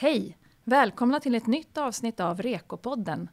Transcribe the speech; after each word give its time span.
Hej! 0.00 0.38
Välkomna 0.64 1.20
till 1.20 1.34
ett 1.34 1.46
nytt 1.46 1.78
avsnitt 1.78 2.20
av 2.20 2.42
Rekopodden 2.42 3.28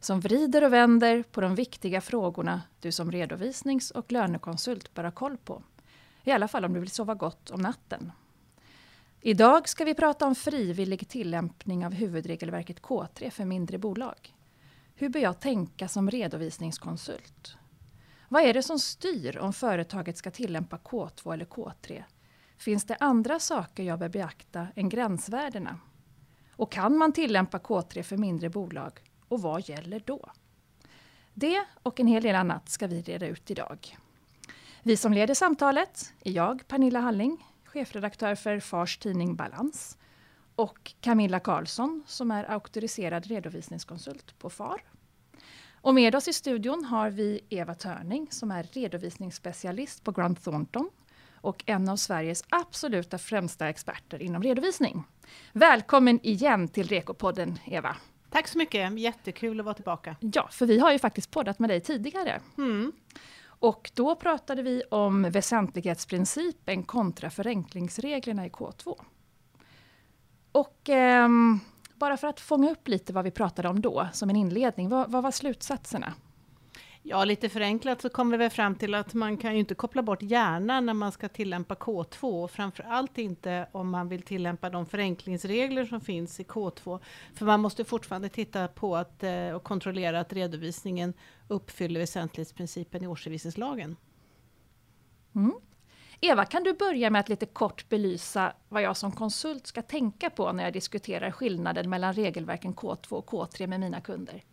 som 0.00 0.20
vrider 0.20 0.64
och 0.64 0.72
vänder 0.72 1.22
på 1.22 1.40
de 1.40 1.54
viktiga 1.54 2.00
frågorna 2.00 2.62
du 2.80 2.92
som 2.92 3.12
redovisnings 3.12 3.90
och 3.90 4.12
lönekonsult 4.12 4.94
bör 4.94 5.04
ha 5.04 5.10
koll 5.10 5.36
på. 5.36 5.62
I 6.24 6.30
alla 6.30 6.48
fall 6.48 6.64
om 6.64 6.72
du 6.72 6.80
vill 6.80 6.90
sova 6.90 7.14
gott 7.14 7.50
om 7.50 7.60
natten. 7.60 8.12
Idag 9.20 9.68
ska 9.68 9.84
vi 9.84 9.94
prata 9.94 10.26
om 10.26 10.34
frivillig 10.34 11.08
tillämpning 11.08 11.86
av 11.86 11.92
huvudregelverket 11.92 12.82
K3 12.82 13.30
för 13.30 13.44
mindre 13.44 13.78
bolag. 13.78 14.34
Hur 14.94 15.08
bör 15.08 15.20
jag 15.20 15.40
tänka 15.40 15.88
som 15.88 16.10
redovisningskonsult? 16.10 17.56
Vad 18.28 18.42
är 18.42 18.54
det 18.54 18.62
som 18.62 18.78
styr 18.78 19.38
om 19.38 19.52
företaget 19.52 20.16
ska 20.16 20.30
tillämpa 20.30 20.76
K2 20.76 21.32
eller 21.32 21.46
K3? 21.46 22.04
Finns 22.56 22.84
det 22.84 22.96
andra 23.00 23.38
saker 23.38 23.82
jag 23.82 23.98
bör 23.98 24.08
beakta 24.08 24.66
än 24.74 24.88
gränsvärdena? 24.88 25.78
Och 26.58 26.72
kan 26.72 26.98
man 26.98 27.12
tillämpa 27.12 27.58
K3 27.58 28.02
för 28.02 28.16
mindre 28.16 28.50
bolag? 28.50 28.92
Och 29.28 29.42
vad 29.42 29.68
gäller 29.68 30.02
då? 30.04 30.30
Det 31.34 31.64
och 31.82 32.00
en 32.00 32.06
hel 32.06 32.22
del 32.22 32.34
annat 32.34 32.68
ska 32.68 32.86
vi 32.86 33.02
reda 33.02 33.26
ut 33.26 33.50
idag. 33.50 33.96
Vi 34.82 34.96
som 34.96 35.12
leder 35.12 35.34
samtalet 35.34 36.12
är 36.24 36.30
jag, 36.30 36.68
Pernilla 36.68 37.00
Halling, 37.00 37.46
chefredaktör 37.64 38.34
för 38.34 38.60
Fars 38.60 38.98
tidning 38.98 39.36
Balans 39.36 39.98
och 40.54 40.94
Camilla 41.00 41.40
Karlsson 41.40 42.02
som 42.06 42.30
är 42.30 42.50
auktoriserad 42.50 43.26
redovisningskonsult 43.26 44.38
på 44.38 44.50
FAR. 44.50 44.82
Och 45.72 45.94
med 45.94 46.14
oss 46.14 46.28
i 46.28 46.32
studion 46.32 46.84
har 46.84 47.10
vi 47.10 47.40
Eva 47.48 47.74
Törning 47.74 48.28
som 48.30 48.50
är 48.50 48.62
redovisningsspecialist 48.62 50.04
på 50.04 50.12
Grant 50.12 50.44
Thornton 50.44 50.90
och 51.40 51.64
en 51.66 51.88
av 51.88 51.96
Sveriges 51.96 52.44
absoluta 52.48 53.18
främsta 53.18 53.68
experter 53.68 54.22
inom 54.22 54.42
redovisning. 54.42 55.04
Välkommen 55.52 56.20
igen 56.22 56.68
till 56.68 56.88
Rekopodden 56.88 57.58
Eva. 57.64 57.96
Tack 58.30 58.48
så 58.48 58.58
mycket, 58.58 58.98
jättekul 58.98 59.60
att 59.60 59.64
vara 59.66 59.74
tillbaka. 59.74 60.16
Ja, 60.20 60.48
för 60.50 60.66
vi 60.66 60.78
har 60.78 60.92
ju 60.92 60.98
faktiskt 60.98 61.30
poddat 61.30 61.58
med 61.58 61.70
dig 61.70 61.80
tidigare. 61.80 62.40
Mm. 62.58 62.92
Och 63.60 63.90
då 63.94 64.14
pratade 64.14 64.62
vi 64.62 64.82
om 64.90 65.30
väsentlighetsprincipen 65.30 66.82
kontra 66.82 67.30
förenklingsreglerna 67.30 68.46
i 68.46 68.48
K2. 68.48 69.00
Och 70.52 70.88
eh, 70.88 71.28
bara 71.94 72.16
för 72.16 72.28
att 72.28 72.40
fånga 72.40 72.70
upp 72.70 72.88
lite 72.88 73.12
vad 73.12 73.24
vi 73.24 73.30
pratade 73.30 73.68
om 73.68 73.80
då, 73.80 74.08
som 74.12 74.30
en 74.30 74.36
inledning, 74.36 74.88
vad, 74.88 75.10
vad 75.10 75.22
var 75.22 75.30
slutsatserna? 75.30 76.14
Ja, 77.10 77.24
lite 77.24 77.48
förenklat 77.48 78.02
så 78.02 78.08
kommer 78.08 78.38
vi 78.38 78.50
fram 78.50 78.74
till 78.74 78.94
att 78.94 79.14
man 79.14 79.36
kan 79.36 79.52
ju 79.52 79.58
inte 79.58 79.74
koppla 79.74 80.02
bort 80.02 80.22
hjärnan 80.22 80.86
när 80.86 80.94
man 80.94 81.12
ska 81.12 81.28
tillämpa 81.28 81.74
K2 81.74 82.44
och 82.44 82.50
framför 82.50 82.82
allt 82.82 83.18
inte 83.18 83.68
om 83.72 83.90
man 83.90 84.08
vill 84.08 84.22
tillämpa 84.22 84.70
de 84.70 84.86
förenklingsregler 84.86 85.84
som 85.84 86.00
finns 86.00 86.40
i 86.40 86.42
K2. 86.42 87.00
För 87.34 87.46
man 87.46 87.60
måste 87.60 87.84
fortfarande 87.84 88.28
titta 88.28 88.68
på 88.68 88.96
att, 88.96 89.22
eh, 89.22 89.50
och 89.50 89.62
kontrollera 89.62 90.20
att 90.20 90.32
redovisningen 90.32 91.14
uppfyller 91.48 92.00
väsentlighetsprincipen 92.00 93.04
i 93.04 93.06
årsredovisningslagen. 93.06 93.96
Mm. 95.34 95.52
Eva, 96.20 96.44
kan 96.44 96.64
du 96.64 96.74
börja 96.74 97.10
med 97.10 97.20
att 97.20 97.28
lite 97.28 97.46
kort 97.46 97.88
belysa 97.88 98.52
vad 98.68 98.82
jag 98.82 98.96
som 98.96 99.12
konsult 99.12 99.66
ska 99.66 99.82
tänka 99.82 100.30
på 100.30 100.52
när 100.52 100.64
jag 100.64 100.72
diskuterar 100.72 101.30
skillnaden 101.30 101.90
mellan 101.90 102.12
regelverken 102.12 102.74
K2 102.74 103.12
och 103.12 103.30
K3 103.30 103.66
med 103.66 103.80
mina 103.80 104.00
kunder? 104.00 104.44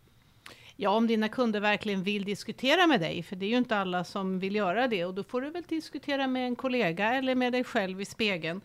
Ja, 0.77 0.89
om 0.89 1.07
dina 1.07 1.29
kunder 1.29 1.59
verkligen 1.59 2.03
vill 2.03 2.23
diskutera 2.25 2.87
med 2.87 2.99
dig, 2.99 3.23
för 3.23 3.35
det 3.35 3.45
är 3.45 3.49
ju 3.49 3.57
inte 3.57 3.77
alla 3.77 4.03
som 4.03 4.39
vill 4.39 4.55
göra 4.55 4.87
det, 4.87 5.05
och 5.05 5.13
då 5.13 5.23
får 5.23 5.41
du 5.41 5.49
väl 5.49 5.63
diskutera 5.63 6.27
med 6.27 6.45
en 6.45 6.55
kollega 6.55 7.13
eller 7.13 7.35
med 7.35 7.53
dig 7.53 7.63
själv 7.63 8.01
i 8.01 8.05
spegeln. 8.05 8.61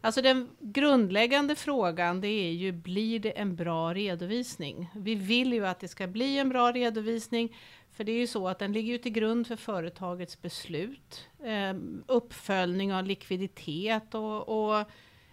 Alltså 0.00 0.22
den 0.22 0.48
grundläggande 0.60 1.54
frågan 1.54 2.20
det 2.20 2.28
är 2.28 2.52
ju, 2.52 2.72
blir 2.72 3.18
det 3.18 3.30
en 3.30 3.56
bra 3.56 3.94
redovisning? 3.94 4.90
Vi 4.94 5.14
vill 5.14 5.52
ju 5.52 5.66
att 5.66 5.80
det 5.80 5.88
ska 5.88 6.06
bli 6.06 6.38
en 6.38 6.48
bra 6.48 6.72
redovisning, 6.72 7.56
för 7.92 8.04
det 8.04 8.12
är 8.12 8.18
ju 8.18 8.26
så 8.26 8.48
att 8.48 8.58
den 8.58 8.72
ligger 8.72 8.92
ju 8.92 8.98
till 8.98 9.12
grund 9.12 9.46
för 9.46 9.56
företagets 9.56 10.42
beslut, 10.42 11.28
eh, 11.44 11.74
uppföljning 12.06 12.94
av 12.94 13.04
likviditet 13.04 14.14
och, 14.14 14.48
och 14.48 14.84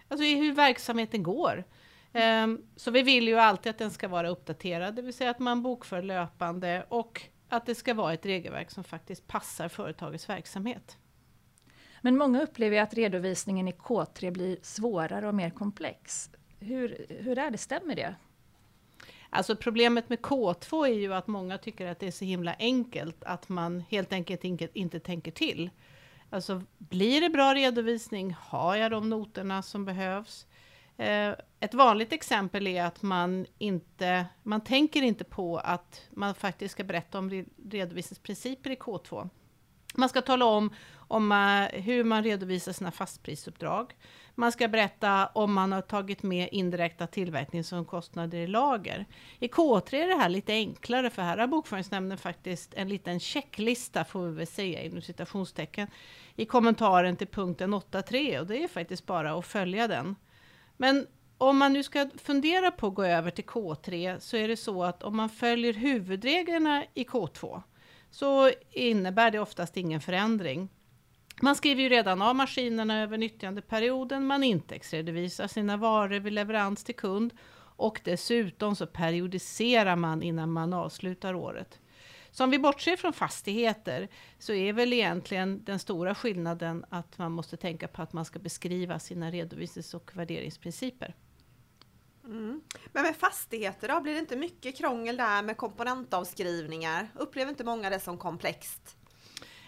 alltså 0.08 0.26
hur 0.26 0.54
verksamheten 0.54 1.24
går. 1.24 1.64
Um, 2.14 2.66
så 2.76 2.92
vi 2.92 3.02
vill 3.02 3.28
ju 3.28 3.40
alltid 3.40 3.70
att 3.70 3.78
den 3.78 3.92
ska 3.92 4.08
vara 4.08 4.30
uppdaterad, 4.30 4.96
det 4.96 5.02
vill 5.02 5.14
säga 5.14 5.30
att 5.30 5.40
man 5.40 5.64
bokför 5.64 6.02
löpande 6.02 6.86
och 6.90 7.22
att 7.50 7.66
det 7.66 7.76
ska 7.76 7.94
vara 7.94 8.14
ett 8.14 8.26
regelverk 8.26 8.72
som 8.72 8.84
faktiskt 8.84 9.28
passar 9.28 9.68
företagets 9.68 10.30
verksamhet. 10.30 10.98
Men 12.02 12.18
många 12.18 12.44
upplever 12.44 12.82
att 12.82 12.94
redovisningen 12.94 13.68
i 13.68 13.72
K3 13.72 14.32
blir 14.32 14.58
svårare 14.62 15.28
och 15.28 15.36
mer 15.36 15.50
komplex. 15.50 16.30
Hur, 16.60 17.06
hur 17.20 17.38
är 17.38 17.52
det, 17.52 17.58
stämmer 17.58 17.96
det? 17.96 18.16
Alltså 19.30 19.56
problemet 19.56 20.10
med 20.10 20.20
K2 20.20 20.88
är 20.88 20.94
ju 20.94 21.14
att 21.14 21.28
många 21.28 21.58
tycker 21.58 21.88
att 21.88 22.00
det 22.00 22.08
är 22.08 22.12
så 22.12 22.26
himla 22.26 22.56
enkelt 22.60 23.24
att 23.24 23.50
man 23.50 23.84
helt 23.90 24.14
enkelt 24.14 24.44
inte, 24.44 24.68
inte 24.74 25.00
tänker 25.00 25.32
till. 25.32 25.70
Alltså 26.30 26.62
blir 26.78 27.22
det 27.22 27.30
bra 27.30 27.56
redovisning? 27.56 28.36
Har 28.40 28.76
jag 28.76 28.92
de 28.92 29.10
noterna 29.10 29.62
som 29.62 29.86
behövs? 29.86 30.48
Eh, 31.00 31.34
ett 31.60 31.74
vanligt 31.74 32.14
exempel 32.14 32.68
är 32.68 32.84
att 32.84 33.02
man 33.02 33.46
inte, 33.58 34.26
man 34.44 34.62
tänker 34.62 35.02
inte 35.02 35.24
på 35.24 35.58
att 35.58 36.02
man 36.10 36.36
faktiskt 36.36 36.72
ska 36.72 36.84
berätta 36.84 37.20
om 37.20 37.46
redovisningsprinciper 37.72 38.70
i 38.70 38.76
K2. 38.76 39.30
Man 39.96 40.10
ska 40.10 40.22
tala 40.22 40.46
om, 40.46 40.74
om 40.92 41.32
hur 41.74 42.04
man 42.04 42.24
redovisar 42.24 42.72
sina 42.72 42.92
fastprisuppdrag. 42.92 43.96
Man 44.36 44.52
ska 44.52 44.68
berätta 44.68 45.28
om 45.28 45.54
man 45.54 45.72
har 45.72 45.82
tagit 45.82 46.24
med 46.24 46.50
indirekta 46.52 47.08
tillverkningsomkostnader 47.08 48.38
i 48.38 48.48
lager. 48.48 49.06
I 49.40 49.48
K3 49.48 49.96
är 49.96 50.08
det 50.08 50.16
här 50.16 50.30
lite 50.30 50.54
enklare, 50.54 51.10
för 51.10 51.22
här 51.22 51.38
har 51.38 51.48
Bokföringsnämnden 51.48 52.18
faktiskt 52.18 52.74
en 52.74 52.90
liten 52.90 53.20
checklista, 53.20 54.06
får 54.06 54.28
vi 54.28 54.36
väl 54.36 54.48
säga 54.48 54.82
inom 54.82 55.02
citationstecken, 55.02 55.88
i 56.36 56.46
kommentaren 56.46 57.16
till 57.16 57.28
punkten 57.28 57.74
8.3 57.74 58.40
och 58.40 58.48
det 58.48 58.64
är 58.64 58.68
faktiskt 58.68 59.06
bara 59.06 59.34
att 59.34 59.46
följa 59.46 59.88
den. 59.88 60.16
Men 60.82 61.08
om 61.38 61.58
man 61.58 61.74
nu 61.74 61.84
ska 61.84 62.10
fundera 62.18 62.72
på 62.72 62.88
att 62.88 62.96
gå 62.96 63.04
över 63.04 63.32
till 63.32 63.46
K3 63.46 64.20
så 64.20 64.38
är 64.38 64.48
det 64.48 64.58
så 64.58 64.84
att 64.84 65.04
om 65.04 65.18
man 65.18 65.30
följer 65.30 65.74
huvudreglerna 65.74 66.86
i 66.94 67.04
K2 67.04 67.62
så 68.12 68.52
innebär 68.72 69.32
det 69.32 69.40
oftast 69.40 69.78
ingen 69.78 70.02
förändring. 70.02 70.70
Man 71.42 71.56
skriver 71.56 71.84
ju 71.84 71.90
redan 71.90 72.22
av 72.22 72.36
maskinerna 72.36 73.02
över 73.02 73.18
nyttjandeperioden, 73.18 74.26
man 74.26 74.44
indexredovisar 74.44 75.48
sina 75.48 75.78
varor 75.78 76.20
vid 76.20 76.34
leverans 76.34 76.84
till 76.84 76.96
kund 76.96 77.34
och 77.76 78.02
dessutom 78.04 78.76
så 78.76 78.88
periodiserar 78.88 79.96
man 79.96 80.24
innan 80.24 80.52
man 80.52 80.74
avslutar 80.74 81.34
året. 81.34 81.79
Så 82.32 82.44
om 82.44 82.50
vi 82.52 82.60
bortser 82.60 82.96
från 82.96 83.14
fastigheter 83.14 84.08
så 84.40 84.54
är 84.54 84.74
väl 84.74 84.94
egentligen 84.94 85.64
den 85.64 85.80
stora 85.80 86.16
skillnaden 86.16 86.86
att 86.90 87.18
man 87.18 87.32
måste 87.32 87.58
tänka 87.58 87.88
på 87.88 88.02
att 88.02 88.14
man 88.14 88.26
ska 88.26 88.40
beskriva 88.40 89.00
sina 89.00 89.32
redovisnings 89.32 89.94
och 89.94 90.12
värderingsprinciper. 90.14 91.16
Mm. 92.24 92.62
Men 92.94 93.04
med 93.04 93.16
fastigheter 93.16 93.88
då, 93.88 94.02
blir 94.02 94.14
det 94.14 94.20
inte 94.20 94.36
mycket 94.36 94.78
krångel 94.78 95.18
där 95.18 95.42
med 95.42 95.58
komponentavskrivningar? 95.58 97.10
Upplever 97.16 97.50
inte 97.50 97.64
många 97.64 97.90
det 97.90 98.00
som 98.00 98.18
komplext? 98.18 98.96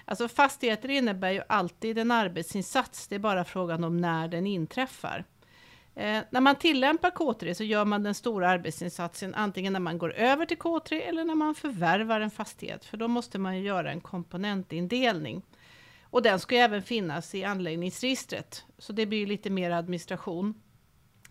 Alltså 0.06 0.28
fastigheter 0.28 0.90
innebär 0.90 1.32
ju 1.32 1.42
alltid 1.50 1.98
en 1.98 2.12
arbetsinsats, 2.12 3.08
det 3.08 3.16
är 3.16 3.20
bara 3.20 3.46
frågan 3.46 3.84
om 3.84 3.98
när 3.98 4.28
den 4.28 4.48
inträffar. 4.48 5.26
Eh, 5.96 6.22
när 6.29 6.41
man 6.41 6.56
tillämpar 6.56 7.12
K3 7.12 7.53
så 7.53 7.63
gör 7.63 7.85
man 7.85 8.03
den 8.03 8.16
stora 8.16 8.50
arbetsinsatsen 8.50 9.35
antingen 9.35 9.74
när 9.74 9.79
man 9.79 9.97
går 9.97 10.13
över 10.13 10.46
till 10.46 10.57
K3 10.57 10.94
eller 10.94 11.25
när 11.25 11.35
man 11.35 11.56
förvärvar 11.56 12.22
en 12.22 12.31
fastighet, 12.31 12.85
för 12.85 12.97
då 12.97 13.07
måste 13.07 13.40
man 13.40 13.57
ju 13.57 13.63
göra 13.63 13.91
en 13.91 14.02
komponentindelning. 14.02 15.41
Och 16.03 16.22
den 16.22 16.40
ska 16.40 16.55
ju 16.55 16.61
även 16.61 16.84
finnas 16.84 17.35
i 17.35 17.43
anläggningsregistret, 17.43 18.66
så 18.78 18.93
det 18.93 19.05
blir 19.05 19.28
lite 19.28 19.49
mer 19.49 19.72
administration. 19.72 20.61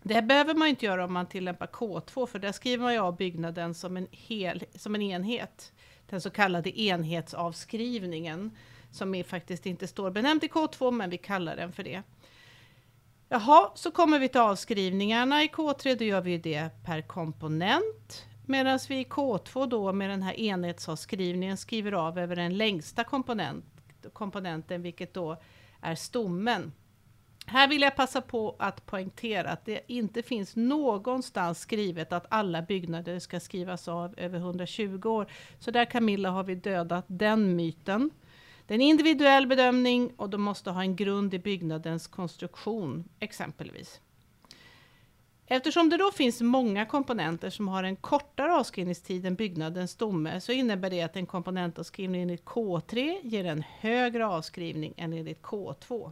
Det 0.03 0.21
behöver 0.21 0.53
man 0.53 0.67
inte 0.67 0.85
göra 0.85 1.05
om 1.05 1.13
man 1.13 1.25
tillämpar 1.25 1.67
K2, 1.67 2.25
för 2.25 2.39
där 2.39 2.51
skriver 2.51 2.83
man 2.83 2.93
ju 2.93 2.99
av 2.99 3.17
byggnaden 3.17 3.73
som 3.73 3.97
en, 3.97 4.07
hel, 4.11 4.63
som 4.75 4.95
en 4.95 5.01
enhet. 5.01 5.73
Den 6.09 6.21
så 6.21 6.29
kallade 6.29 6.81
enhetsavskrivningen, 6.81 8.51
som 8.91 9.15
är 9.15 9.23
faktiskt 9.23 9.65
inte 9.65 9.87
står 9.87 10.11
benämnd 10.11 10.43
i 10.43 10.47
K2, 10.47 10.91
men 10.91 11.09
vi 11.09 11.17
kallar 11.17 11.55
den 11.55 11.71
för 11.71 11.83
det. 11.83 12.03
Jaha, 13.33 13.71
så 13.75 13.91
kommer 13.91 14.19
vi 14.19 14.29
till 14.29 14.41
avskrivningarna 14.41 15.43
i 15.43 15.47
K3, 15.47 15.95
då 15.95 16.05
gör 16.05 16.21
vi 16.21 16.37
det 16.37 16.69
per 16.85 17.01
komponent. 17.01 18.25
Medan 18.45 18.79
vi 18.89 18.99
i 18.99 19.03
K2 19.03 19.67
då 19.67 19.93
med 19.93 20.09
den 20.09 20.23
här 20.23 20.39
enhetsavskrivningen 20.39 21.57
skriver 21.57 21.91
av 21.91 22.19
över 22.19 22.35
den 22.35 22.57
längsta 22.57 23.03
komponent, 23.03 23.65
komponenten, 24.13 24.81
vilket 24.81 25.13
då 25.13 25.41
är 25.81 25.95
stommen. 25.95 26.71
Här 27.45 27.67
vill 27.67 27.81
jag 27.81 27.95
passa 27.95 28.21
på 28.21 28.55
att 28.59 28.85
poängtera 28.85 29.49
att 29.49 29.65
det 29.65 29.81
inte 29.87 30.23
finns 30.23 30.55
någonstans 30.55 31.59
skrivet 31.59 32.13
att 32.13 32.25
alla 32.29 32.61
byggnader 32.61 33.19
ska 33.19 33.39
skrivas 33.39 33.87
av 33.87 34.13
över 34.17 34.39
120 34.39 35.01
år. 35.05 35.27
Så 35.59 35.71
där 35.71 35.85
Camilla 35.85 36.29
har 36.29 36.43
vi 36.43 36.55
dödat 36.55 37.05
den 37.07 37.55
myten. 37.55 38.09
Det 38.67 38.73
är 38.73 38.75
en 38.75 38.81
individuell 38.81 39.47
bedömning 39.47 40.13
och 40.17 40.29
de 40.29 40.41
måste 40.41 40.71
ha 40.71 40.81
en 40.81 40.95
grund 40.95 41.33
i 41.33 41.39
byggnadens 41.39 42.07
konstruktion, 42.07 43.03
exempelvis. 43.19 44.01
Eftersom 45.53 45.89
det 45.89 45.97
då 45.97 46.11
finns 46.11 46.41
många 46.41 46.85
komponenter 46.85 47.49
som 47.49 47.67
har 47.67 47.83
en 47.83 47.95
kortare 47.95 48.53
avskrivningstid 48.53 49.25
än 49.25 49.35
byggnadens 49.35 49.91
stomme 49.91 50.41
så 50.41 50.51
innebär 50.51 50.89
det 50.89 51.01
att 51.01 51.15
en 51.15 51.25
komponentavskrivning 51.25 52.21
enligt 52.21 52.45
K3 52.45 53.17
ger 53.23 53.45
en 53.45 53.63
högre 53.79 54.25
avskrivning 54.25 54.93
än 54.97 55.13
enligt 55.13 55.41
K2. 55.41 56.11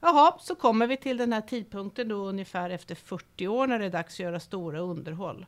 Jaha, 0.00 0.38
så 0.40 0.54
kommer 0.54 0.86
vi 0.86 0.96
till 0.96 1.16
den 1.16 1.32
här 1.32 1.40
tidpunkten 1.40 2.08
då 2.08 2.16
ungefär 2.16 2.70
efter 2.70 2.94
40 2.94 3.48
år 3.48 3.66
när 3.66 3.78
det 3.78 3.84
är 3.84 3.90
dags 3.90 4.14
att 4.14 4.18
göra 4.18 4.40
stora 4.40 4.80
underhåll. 4.80 5.46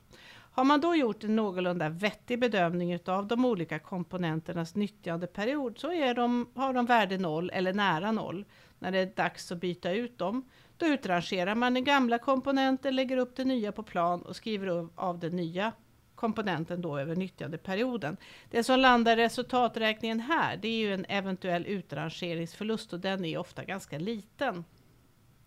Har 0.56 0.64
man 0.64 0.80
då 0.80 0.94
gjort 0.94 1.24
en 1.24 1.36
någorlunda 1.36 1.88
vettig 1.88 2.40
bedömning 2.40 2.98
av 3.06 3.26
de 3.26 3.44
olika 3.44 3.78
komponenternas 3.78 4.74
nyttjandeperiod 4.74 5.78
så 5.78 5.92
är 5.92 6.14
de, 6.14 6.50
har 6.54 6.72
de 6.72 6.86
värde 6.86 7.18
noll 7.18 7.50
eller 7.54 7.72
nära 7.72 8.12
noll 8.12 8.44
när 8.78 8.92
det 8.92 8.98
är 8.98 9.06
dags 9.06 9.52
att 9.52 9.60
byta 9.60 9.92
ut 9.92 10.18
dem. 10.18 10.48
Då 10.76 10.86
utrangerar 10.86 11.54
man 11.54 11.74
den 11.74 11.84
gamla 11.84 12.18
komponenten, 12.18 12.96
lägger 12.96 13.16
upp 13.16 13.36
den 13.36 13.48
nya 13.48 13.72
på 13.72 13.82
plan 13.82 14.22
och 14.22 14.36
skriver 14.36 14.88
av 14.94 15.18
den 15.18 15.36
nya 15.36 15.72
komponenten 16.14 16.82
då 16.82 16.98
över 16.98 17.16
nyttjandeperioden. 17.16 18.16
Det 18.50 18.64
som 18.64 18.80
landar 18.80 19.16
i 19.18 19.22
resultaträkningen 19.22 20.20
här, 20.20 20.56
det 20.56 20.68
är 20.68 20.78
ju 20.78 20.94
en 20.94 21.06
eventuell 21.08 21.66
utrangeringsförlust 21.66 22.92
och 22.92 23.00
den 23.00 23.24
är 23.24 23.38
ofta 23.38 23.64
ganska 23.64 23.98
liten. 23.98 24.64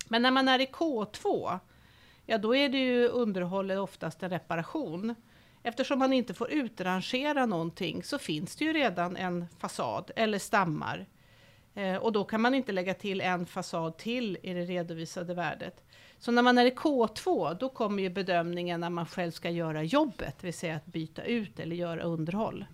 Men 0.08 0.22
när 0.22 0.32
man 0.32 0.48
är 0.48 0.62
i 0.62 0.66
K2, 0.66 1.60
ja 2.30 2.38
då 2.38 2.56
är 2.56 2.70
det 2.70 2.78
ju 2.78 3.08
underhållet 3.08 3.80
oftast 3.80 4.24
en 4.24 4.30
reparation. 4.30 5.16
Eftersom 5.64 6.00
man 6.00 6.14
inte 6.14 6.34
får 6.34 6.52
utrangera 6.52 7.46
någonting 7.46 8.04
så 8.04 8.20
finns 8.20 8.56
det 8.56 8.66
ju 8.66 8.74
redan 8.74 9.18
en 9.18 9.46
fasad 9.60 10.12
eller 10.16 10.40
stammar. 10.40 11.06
Eh, 11.74 11.96
och 11.96 12.12
då 12.12 12.24
kan 12.24 12.42
man 12.42 12.56
inte 12.56 12.72
lägga 12.72 12.94
till 12.94 13.22
en 13.22 13.46
fasad 13.46 13.98
till 13.98 14.38
i 14.44 14.54
det 14.54 14.66
redovisade 14.66 15.34
värdet. 15.34 15.84
Så 16.20 16.32
när 16.32 16.42
man 16.42 16.58
är 16.58 16.66
i 16.66 16.72
K2, 16.72 17.58
då 17.60 17.70
kommer 17.70 18.04
ju 18.04 18.10
bedömningen 18.10 18.80
när 18.80 18.90
man 18.90 19.06
själv 19.06 19.32
ska 19.32 19.50
göra 19.50 19.84
jobbet, 19.84 20.36
det 20.40 20.48
vill 20.48 20.54
säga 20.54 20.76
att 20.76 20.86
byta 20.86 21.24
ut 21.24 21.60
eller 21.60 21.76
göra 21.76 22.02
underhåll. 22.02 22.66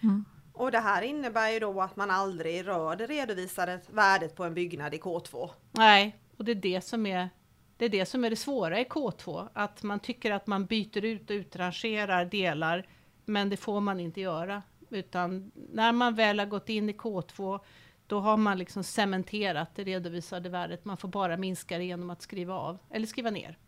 Mm. 0.00 0.24
Och 0.52 0.70
det 0.70 0.78
här 0.78 1.02
innebär 1.02 1.50
ju 1.50 1.58
då 1.58 1.80
att 1.80 1.96
man 1.96 2.10
aldrig 2.10 2.66
rör 2.66 2.96
det 2.96 3.06
redovisade 3.06 3.80
värdet 3.90 4.36
på 4.36 4.44
en 4.44 4.54
byggnad 4.54 4.94
i 4.94 4.98
K2. 4.98 5.50
Nej, 5.72 6.16
och 6.36 6.44
det 6.44 6.52
är 6.52 6.54
det 6.54 6.80
som 6.80 7.06
är 7.06 7.28
det 7.78 7.84
är 7.84 7.88
det 7.88 8.06
som 8.06 8.24
är 8.24 8.30
det 8.30 8.36
svåra 8.36 8.80
i 8.80 8.84
K2, 8.84 9.48
att 9.52 9.82
man 9.82 10.00
tycker 10.00 10.30
att 10.30 10.46
man 10.46 10.66
byter 10.66 11.04
ut 11.04 11.30
och 11.30 11.34
utrangerar 11.34 12.24
delar, 12.24 12.86
men 13.24 13.48
det 13.48 13.56
får 13.56 13.80
man 13.80 14.00
inte 14.00 14.20
göra. 14.20 14.62
Utan 14.90 15.52
när 15.54 15.92
man 15.92 16.14
väl 16.14 16.38
har 16.38 16.46
gått 16.46 16.68
in 16.68 16.90
i 16.90 16.92
K2 16.92 17.60
då 18.06 18.20
har 18.20 18.36
man 18.36 18.58
liksom 18.58 18.84
cementerat 18.84 19.74
det 19.74 19.84
redovisade 19.84 20.48
värdet. 20.48 20.84
Man 20.84 20.96
får 20.96 21.08
bara 21.08 21.36
minska 21.36 21.78
det 21.78 21.84
genom 21.84 22.10
att 22.10 22.22
skriva 22.22 22.54
av 22.54 22.78
eller 22.90 23.06
skriva 23.06 23.30
ner. 23.30 23.58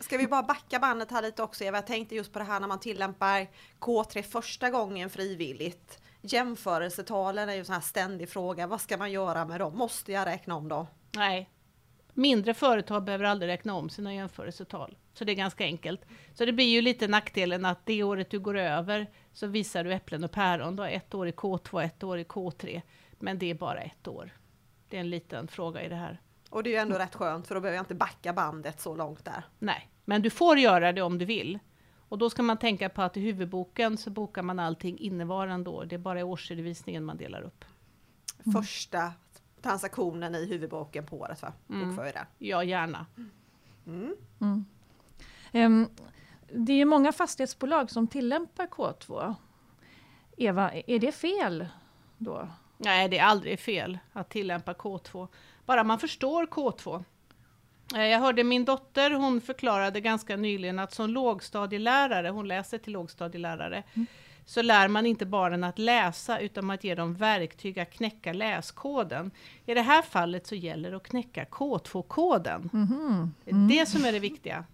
Ska 0.00 0.18
vi 0.18 0.26
bara 0.26 0.42
backa 0.42 0.78
bandet 0.78 1.10
här 1.10 1.22
lite 1.22 1.42
också 1.42 1.64
Eva? 1.64 1.76
Jag 1.76 1.86
tänkte 1.86 2.14
just 2.14 2.32
på 2.32 2.38
det 2.38 2.44
här 2.44 2.60
när 2.60 2.68
man 2.68 2.80
tillämpar 2.80 3.46
K3 3.80 4.22
första 4.22 4.70
gången 4.70 5.10
frivilligt. 5.10 6.00
Jämförelsetalen 6.20 7.48
är 7.48 7.52
ju 7.52 7.58
en 7.58 7.64
sån 7.64 7.72
här 7.72 7.80
ständig 7.80 8.28
fråga. 8.28 8.66
Vad 8.66 8.80
ska 8.80 8.96
man 8.96 9.12
göra 9.12 9.44
med 9.44 9.60
dem? 9.60 9.78
Måste 9.78 10.12
jag 10.12 10.26
räkna 10.26 10.54
om 10.54 10.68
dem? 10.68 10.86
Nej, 11.16 11.50
mindre 12.16 12.54
företag 12.54 13.04
behöver 13.04 13.24
aldrig 13.24 13.48
räkna 13.48 13.74
om 13.74 13.90
sina 13.90 14.14
jämförelsetal. 14.14 14.96
Så 15.14 15.24
det 15.24 15.32
är 15.32 15.36
ganska 15.36 15.64
enkelt. 15.64 16.00
Så 16.34 16.44
det 16.44 16.52
blir 16.52 16.66
ju 16.66 16.82
lite 16.82 17.08
nackdelen 17.08 17.64
att 17.64 17.86
det 17.86 18.02
året 18.02 18.30
du 18.30 18.38
går 18.38 18.56
över 18.56 19.06
så 19.32 19.46
visar 19.46 19.84
du 19.84 19.92
äpplen 19.92 20.24
och 20.24 20.30
päron. 20.30 20.76
Du 20.76 20.82
har 20.82 20.90
ett 20.90 21.14
år 21.14 21.28
i 21.28 21.32
K2, 21.32 21.84
ett 21.84 22.02
år 22.02 22.18
i 22.18 22.24
K3. 22.24 22.82
Men 23.18 23.38
det 23.38 23.50
är 23.50 23.54
bara 23.54 23.80
ett 23.80 24.08
år. 24.08 24.30
Det 24.88 24.96
är 24.96 25.00
en 25.00 25.10
liten 25.10 25.48
fråga 25.48 25.82
i 25.82 25.88
det 25.88 25.96
här. 25.96 26.20
Och 26.50 26.62
det 26.62 26.70
är 26.70 26.72
ju 26.72 26.78
ändå 26.78 26.98
rätt 26.98 27.14
skönt 27.14 27.46
för 27.46 27.54
då 27.54 27.60
behöver 27.60 27.76
jag 27.76 27.82
inte 27.82 27.94
backa 27.94 28.32
bandet 28.32 28.80
så 28.80 28.96
långt 28.96 29.24
där. 29.24 29.44
Nej, 29.58 29.90
men 30.04 30.22
du 30.22 30.30
får 30.30 30.58
göra 30.58 30.92
det 30.92 31.02
om 31.02 31.18
du 31.18 31.24
vill. 31.24 31.58
Och 32.08 32.18
då 32.18 32.30
ska 32.30 32.42
man 32.42 32.56
tänka 32.56 32.88
på 32.88 33.02
att 33.02 33.16
i 33.16 33.20
huvudboken 33.20 33.98
så 33.98 34.10
bokar 34.10 34.42
man 34.42 34.58
allting 34.58 34.98
innevarande 34.98 35.70
år. 35.70 35.84
Det 35.84 35.94
är 35.94 35.98
bara 35.98 36.20
i 36.20 36.22
årsredovisningen 36.22 37.04
man 37.04 37.16
delar 37.16 37.42
upp. 37.42 37.64
Första 38.52 39.12
transaktionen 39.66 40.34
i 40.34 40.46
huvudboken 40.46 41.06
på 41.06 41.16
året 41.16 41.42
va? 41.42 41.52
Mm. 41.70 41.96
det. 41.96 42.26
Ja, 42.38 42.64
gärna. 42.64 43.06
Mm. 43.86 44.16
Um, 45.52 45.88
det 46.52 46.72
är 46.72 46.84
många 46.84 47.12
fastighetsbolag 47.12 47.90
som 47.90 48.06
tillämpar 48.06 48.66
K2. 48.66 49.34
Eva, 50.36 50.72
är 50.72 50.98
det 50.98 51.12
fel 51.12 51.66
då? 52.18 52.48
Nej, 52.76 53.08
det 53.08 53.18
är 53.18 53.24
aldrig 53.24 53.60
fel 53.60 53.98
att 54.12 54.30
tillämpa 54.30 54.72
K2. 54.72 55.28
Bara 55.66 55.84
man 55.84 55.98
förstår 55.98 56.46
K2. 56.46 57.04
Eh, 57.94 58.06
jag 58.06 58.18
hörde 58.18 58.44
min 58.44 58.64
dotter, 58.64 59.10
hon 59.10 59.40
förklarade 59.40 60.00
ganska 60.00 60.36
nyligen 60.36 60.78
att 60.78 60.92
som 60.92 61.10
lågstadielärare, 61.10 62.28
hon 62.28 62.48
läser 62.48 62.78
till 62.78 62.92
lågstadielärare, 62.92 63.82
mm. 63.94 64.06
Så 64.46 64.62
lär 64.62 64.88
man 64.88 65.06
inte 65.06 65.26
barnen 65.26 65.64
att 65.64 65.78
läsa 65.78 66.38
utan 66.38 66.70
att 66.70 66.84
ge 66.84 66.94
dem 66.94 67.14
verktyg 67.14 67.78
att 67.78 67.90
knäcka 67.90 68.32
läskoden. 68.32 69.30
I 69.66 69.74
det 69.74 69.82
här 69.82 70.02
fallet 70.02 70.46
så 70.46 70.54
gäller 70.54 70.90
det 70.90 70.96
att 70.96 71.08
knäcka 71.08 71.44
K2-koden. 71.44 72.70
Mm. 72.72 73.34
Det 73.44 73.50
är 73.50 73.78
det 73.78 73.86
som 73.86 74.04
är 74.04 74.12
det 74.12 74.18
viktiga. 74.18 74.64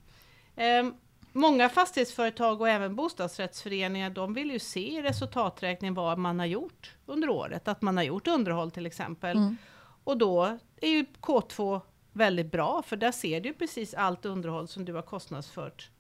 Um, 0.80 0.94
Många 1.34 1.68
fastighetsföretag 1.68 2.60
och 2.60 2.68
även 2.68 2.96
bostadsrättsföreningar, 2.96 4.10
de 4.10 4.34
vill 4.34 4.50
ju 4.50 4.58
se 4.58 4.98
i 4.98 5.02
resultaträkningen 5.02 5.94
vad 5.94 6.18
man 6.18 6.38
har 6.38 6.46
gjort 6.46 6.96
under 7.06 7.28
året. 7.28 7.68
Att 7.68 7.82
man 7.82 7.96
har 7.96 8.04
gjort 8.04 8.28
underhåll 8.28 8.70
till 8.70 8.86
exempel. 8.86 9.36
Mm. 9.36 9.56
Och 10.04 10.18
då 10.18 10.58
är 10.76 10.88
ju 10.88 11.04
K2 11.20 11.80
väldigt 12.12 12.52
bra, 12.52 12.82
för 12.86 12.96
där 12.96 13.12
ser 13.12 13.40
du 13.40 13.52
precis 13.52 13.94
allt 13.94 14.24
underhåll 14.24 14.68
som 14.68 14.84
du 14.84 14.94
har 14.94 15.02
kostnadsfört. 15.02 15.90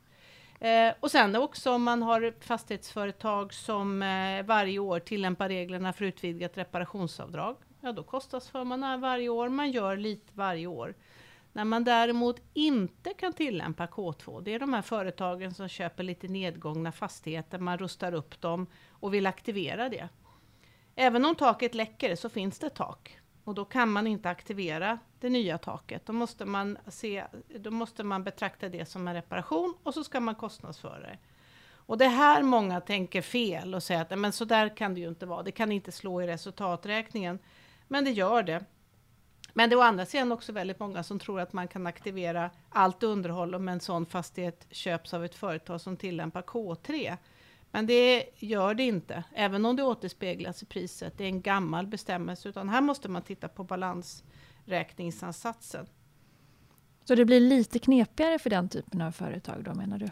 Eh, 0.62 0.94
och 1.00 1.10
sen 1.10 1.36
också 1.36 1.72
om 1.72 1.82
man 1.82 2.02
har 2.02 2.34
fastighetsföretag 2.40 3.54
som 3.54 4.02
eh, 4.02 4.44
varje 4.44 4.78
år 4.78 5.00
tillämpar 5.00 5.48
reglerna 5.48 5.92
för 5.92 6.04
utvidgat 6.04 6.58
reparationsavdrag. 6.58 7.56
Ja, 7.80 7.92
då 7.92 8.02
kostas 8.02 8.48
för 8.48 8.64
man 8.64 9.00
varje 9.00 9.28
år, 9.28 9.48
man 9.48 9.70
gör 9.70 9.96
lite 9.96 10.32
varje 10.34 10.66
år. 10.66 10.94
När 11.52 11.64
man 11.64 11.84
däremot 11.84 12.40
inte 12.54 13.14
kan 13.14 13.32
tillämpa 13.32 13.86
K2, 13.86 14.42
det 14.42 14.54
är 14.54 14.58
de 14.58 14.72
här 14.72 14.82
företagen 14.82 15.54
som 15.54 15.68
köper 15.68 16.02
lite 16.02 16.28
nedgångna 16.28 16.92
fastigheter, 16.92 17.58
man 17.58 17.78
rustar 17.78 18.14
upp 18.14 18.40
dem 18.40 18.66
och 18.90 19.14
vill 19.14 19.26
aktivera 19.26 19.88
det. 19.88 20.08
Även 20.94 21.24
om 21.24 21.34
taket 21.34 21.74
läcker 21.74 22.16
så 22.16 22.28
finns 22.28 22.58
det 22.58 22.70
tak 22.70 23.18
och 23.44 23.54
då 23.54 23.64
kan 23.64 23.92
man 23.92 24.06
inte 24.06 24.30
aktivera 24.30 24.98
det 25.22 25.28
nya 25.28 25.58
taket. 25.58 26.06
Då 26.06 26.12
måste 26.12 26.44
man, 26.44 26.78
se, 26.88 27.24
då 27.58 27.70
måste 27.70 28.04
man 28.04 28.24
betrakta 28.24 28.68
det 28.68 28.84
som 28.84 29.08
en 29.08 29.14
reparation 29.14 29.74
och 29.82 29.94
så 29.94 30.04
ska 30.04 30.20
man 30.20 30.34
kostnadsföra 30.34 31.00
det. 31.00 31.18
Och 31.86 31.98
det 31.98 32.04
är 32.04 32.08
här 32.08 32.42
många 32.42 32.80
tänker 32.80 33.22
fel 33.22 33.74
och 33.74 33.82
säger 33.82 34.02
att 34.02 34.18
men 34.18 34.32
så 34.32 34.44
där 34.44 34.76
kan 34.76 34.94
det 34.94 35.00
ju 35.00 35.08
inte 35.08 35.26
vara. 35.26 35.42
Det 35.42 35.52
kan 35.52 35.72
inte 35.72 35.92
slå 35.92 36.22
i 36.22 36.26
resultaträkningen. 36.26 37.38
Men 37.88 38.04
det 38.04 38.10
gör 38.10 38.42
det. 38.42 38.64
Men 39.52 39.70
det 39.70 39.74
är 39.74 39.78
å 39.78 39.82
andra 39.82 40.06
sidan 40.06 40.32
också 40.32 40.52
väldigt 40.52 40.80
många 40.80 41.02
som 41.02 41.18
tror 41.18 41.40
att 41.40 41.52
man 41.52 41.68
kan 41.68 41.86
aktivera 41.86 42.50
allt 42.68 43.02
underhåll 43.02 43.54
om 43.54 43.68
en 43.68 43.80
sån 43.80 44.06
fastighet 44.06 44.66
köps 44.70 45.14
av 45.14 45.24
ett 45.24 45.34
företag 45.34 45.80
som 45.80 45.96
tillämpar 45.96 46.42
K3. 46.42 47.16
Men 47.70 47.86
det 47.86 48.24
gör 48.36 48.74
det 48.74 48.82
inte, 48.82 49.24
även 49.34 49.64
om 49.64 49.76
det 49.76 49.82
återspeglas 49.82 50.62
i 50.62 50.66
priset. 50.66 51.18
Det 51.18 51.24
är 51.24 51.28
en 51.28 51.42
gammal 51.42 51.86
bestämmelse, 51.86 52.48
utan 52.48 52.68
här 52.68 52.80
måste 52.80 53.08
man 53.08 53.22
titta 53.22 53.48
på 53.48 53.64
balans 53.64 54.24
balansräkningsansatsen. 54.66 55.86
Så 57.04 57.14
det 57.14 57.24
blir 57.24 57.40
lite 57.40 57.78
knepigare 57.78 58.38
för 58.38 58.50
den 58.50 58.68
typen 58.68 59.02
av 59.02 59.12
företag 59.12 59.64
då 59.64 59.74
menar 59.74 59.98
du? 59.98 60.08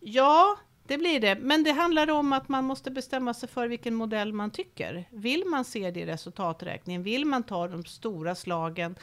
Ja, 0.00 0.56
det 0.86 0.98
blir 0.98 1.20
det, 1.20 1.38
men 1.38 1.64
det 1.64 1.72
handlar 1.72 2.10
om 2.10 2.32
att 2.32 2.48
man 2.48 2.64
måste 2.64 2.90
bestämma 2.90 3.34
sig 3.34 3.48
för 3.48 3.68
vilken 3.68 3.94
modell 3.94 4.32
man 4.32 4.50
tycker. 4.50 5.08
Vill 5.10 5.44
man 5.44 5.64
se 5.64 5.90
det 5.90 6.00
i 6.00 6.06
resultaträkningen? 6.06 7.02
Vill 7.02 7.24
man 7.24 7.42
ta 7.42 7.68
de 7.68 7.84
stora 7.84 8.34
slagen 8.34 8.96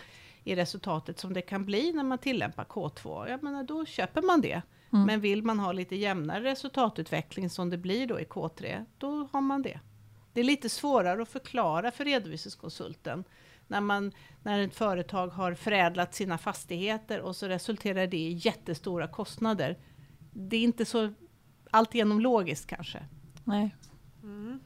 i 0.43 0.55
resultatet 0.55 1.19
som 1.19 1.33
det 1.33 1.41
kan 1.41 1.65
bli 1.65 1.93
när 1.93 2.03
man 2.03 2.17
tillämpar 2.17 2.63
K2? 2.63 3.29
Jag 3.29 3.43
menar, 3.43 3.63
då 3.63 3.85
köper 3.85 4.21
man 4.21 4.41
det. 4.41 4.61
Mm. 4.93 5.05
Men 5.05 5.21
vill 5.21 5.43
man 5.43 5.59
ha 5.59 5.71
lite 5.71 5.95
jämnare 5.95 6.43
resultatutveckling 6.43 7.49
som 7.49 7.69
det 7.69 7.77
blir 7.77 8.07
då 8.07 8.19
i 8.19 8.23
K3, 8.25 8.85
då 8.97 9.27
har 9.31 9.41
man 9.41 9.61
det. 9.61 9.79
Det 10.33 10.39
är 10.39 10.45
lite 10.45 10.69
svårare 10.69 11.21
att 11.21 11.29
förklara 11.29 11.91
för 11.91 12.05
redovisningskonsulten 12.05 13.23
när, 13.69 13.81
man, 13.81 14.11
när 14.43 14.59
ett 14.59 14.75
företag 14.75 15.27
har 15.27 15.53
förädlat 15.53 16.15
sina 16.15 16.37
fastigheter 16.37 17.21
och 17.21 17.35
så 17.35 17.47
resulterar 17.47 18.07
det 18.07 18.17
i 18.17 18.33
jättestora 18.33 19.07
kostnader. 19.07 19.77
Det 20.33 20.55
är 20.57 20.61
inte 20.61 20.85
så 20.85 21.13
alltigenom 21.71 22.19
logiskt 22.19 22.67
kanske. 22.67 23.05
Nej. 23.43 23.75
Mm. 24.23 24.59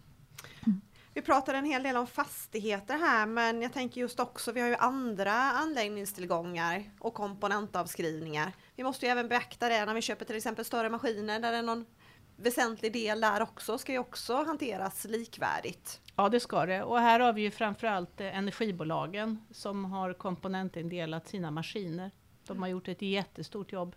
Vi 1.15 1.21
pratade 1.21 1.57
en 1.57 1.65
hel 1.65 1.83
del 1.83 1.97
om 1.97 2.07
fastigheter 2.07 2.97
här, 2.97 3.25
men 3.25 3.61
jag 3.61 3.73
tänker 3.73 4.01
just 4.01 4.19
också, 4.19 4.51
vi 4.51 4.61
har 4.61 4.67
ju 4.67 4.75
andra 4.75 5.33
anläggningstillgångar 5.33 6.83
och 6.99 7.13
komponentavskrivningar. 7.13 8.51
Vi 8.75 8.83
måste 8.83 9.05
ju 9.05 9.11
även 9.11 9.27
beakta 9.27 9.69
det 9.69 9.85
när 9.85 9.93
vi 9.93 10.01
köper 10.01 10.25
till 10.25 10.35
exempel 10.35 10.65
större 10.65 10.89
maskiner 10.89 11.39
där 11.39 11.51
det 11.51 11.57
är 11.57 11.63
någon 11.63 11.85
väsentlig 12.35 12.93
del 12.93 13.21
där 13.21 13.41
också, 13.41 13.77
ska 13.77 13.91
ju 13.91 13.99
också 13.99 14.35
hanteras 14.35 15.05
likvärdigt. 15.09 16.01
Ja, 16.15 16.29
det 16.29 16.39
ska 16.39 16.65
det. 16.65 16.83
Och 16.83 16.99
här 16.99 17.19
har 17.19 17.33
vi 17.33 17.41
ju 17.41 17.51
framförallt 17.51 18.21
energibolagen 18.21 19.45
som 19.51 19.85
har 19.85 20.13
komponentindelat 20.13 21.27
sina 21.27 21.51
maskiner. 21.51 22.11
De 22.47 22.61
har 22.61 22.69
gjort 22.69 22.87
ett 22.87 23.01
jättestort 23.01 23.71
jobb. 23.71 23.95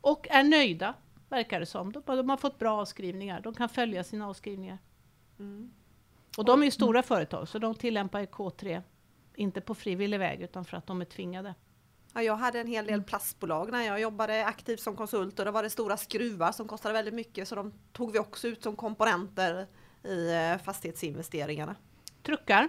Och 0.00 0.28
är 0.30 0.42
nöjda, 0.42 0.94
verkar 1.28 1.60
det 1.60 1.66
som. 1.66 1.92
De, 1.92 2.02
de 2.06 2.28
har 2.28 2.36
fått 2.36 2.58
bra 2.58 2.80
avskrivningar. 2.80 3.40
De 3.40 3.54
kan 3.54 3.68
följa 3.68 4.04
sina 4.04 4.28
avskrivningar. 4.28 4.78
Mm. 5.38 5.72
Och 6.36 6.44
de 6.44 6.60
är 6.60 6.64
ju 6.64 6.70
stora 6.70 7.02
företag, 7.02 7.48
så 7.48 7.58
de 7.58 7.74
tillämpar 7.74 8.20
ju 8.20 8.26
K3. 8.26 8.82
Inte 9.34 9.60
på 9.60 9.74
frivillig 9.74 10.18
väg, 10.18 10.40
utan 10.40 10.64
för 10.64 10.76
att 10.76 10.86
de 10.86 11.00
är 11.00 11.04
tvingade. 11.04 11.54
Ja, 12.14 12.22
jag 12.22 12.36
hade 12.36 12.60
en 12.60 12.66
hel 12.66 12.86
del 12.86 13.02
plastbolag 13.02 13.72
när 13.72 13.82
jag 13.82 14.00
jobbade 14.00 14.46
aktivt 14.46 14.80
som 14.80 14.96
konsult 14.96 15.38
och 15.38 15.44
då 15.44 15.50
var 15.50 15.62
det 15.62 15.70
stora 15.70 15.96
skruvar 15.96 16.52
som 16.52 16.68
kostade 16.68 16.92
väldigt 16.92 17.14
mycket 17.14 17.48
så 17.48 17.54
de 17.54 17.72
tog 17.92 18.12
vi 18.12 18.18
också 18.18 18.48
ut 18.48 18.62
som 18.62 18.76
komponenter 18.76 19.66
i 20.02 20.32
eh, 20.32 20.58
fastighetsinvesteringarna. 20.64 21.76
Truckar, 22.22 22.68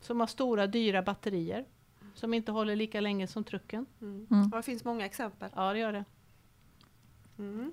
som 0.00 0.20
har 0.20 0.26
stora 0.26 0.66
dyra 0.66 1.02
batterier. 1.02 1.64
Som 2.14 2.34
inte 2.34 2.52
håller 2.52 2.76
lika 2.76 3.00
länge 3.00 3.26
som 3.26 3.44
trucken. 3.44 3.86
Mm. 4.00 4.26
Mm. 4.30 4.50
Det 4.50 4.62
finns 4.62 4.84
många 4.84 5.06
exempel. 5.06 5.50
Ja, 5.56 5.72
det 5.72 5.78
gör 5.78 5.92
det. 5.92 6.04
Mm. 7.38 7.72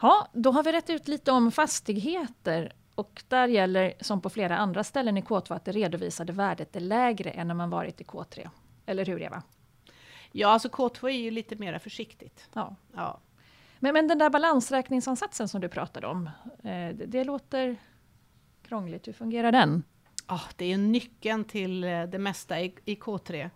Ja, 0.00 0.28
då 0.32 0.50
har 0.50 0.62
vi 0.62 0.72
rätt 0.72 0.90
ut 0.90 1.08
lite 1.08 1.32
om 1.32 1.52
fastigheter. 1.52 2.72
Och 2.94 3.22
där 3.28 3.48
gäller, 3.48 3.94
som 4.00 4.20
på 4.20 4.30
flera 4.30 4.56
andra 4.56 4.84
ställen 4.84 5.16
i 5.16 5.22
K2, 5.22 5.54
att 5.54 5.64
det 5.64 5.72
redovisade 5.72 6.32
värdet 6.32 6.76
är 6.76 6.80
lägre 6.80 7.30
än 7.30 7.48
när 7.48 7.54
man 7.54 7.70
varit 7.70 8.00
i 8.00 8.04
K3. 8.04 8.48
Eller 8.86 9.06
hur 9.06 9.22
Eva? 9.22 9.42
Ja, 10.36 10.48
alltså 10.48 10.68
K2 10.68 11.08
är 11.08 11.18
ju 11.18 11.30
lite 11.30 11.56
mer 11.56 11.78
försiktigt. 11.78 12.48
Ja. 12.52 12.76
Ja. 12.94 13.20
Men, 13.78 13.94
men 13.94 14.08
den 14.08 14.18
där 14.18 14.30
balansräkningsansatsen 14.30 15.48
som 15.48 15.60
du 15.60 15.68
pratade 15.68 16.06
om, 16.06 16.26
eh, 16.64 16.96
det, 16.96 17.06
det 17.06 17.24
låter 17.24 17.76
krångligt. 18.62 19.08
Hur 19.08 19.12
fungerar 19.12 19.52
den? 19.52 19.82
Ah, 20.26 20.40
det 20.56 20.72
är 20.72 20.78
nyckeln 20.78 21.44
till 21.44 21.84
eh, 21.84 22.02
det 22.02 22.18
mesta 22.18 22.60
i, 22.60 22.74
i 22.84 22.94
K3. 22.94 23.50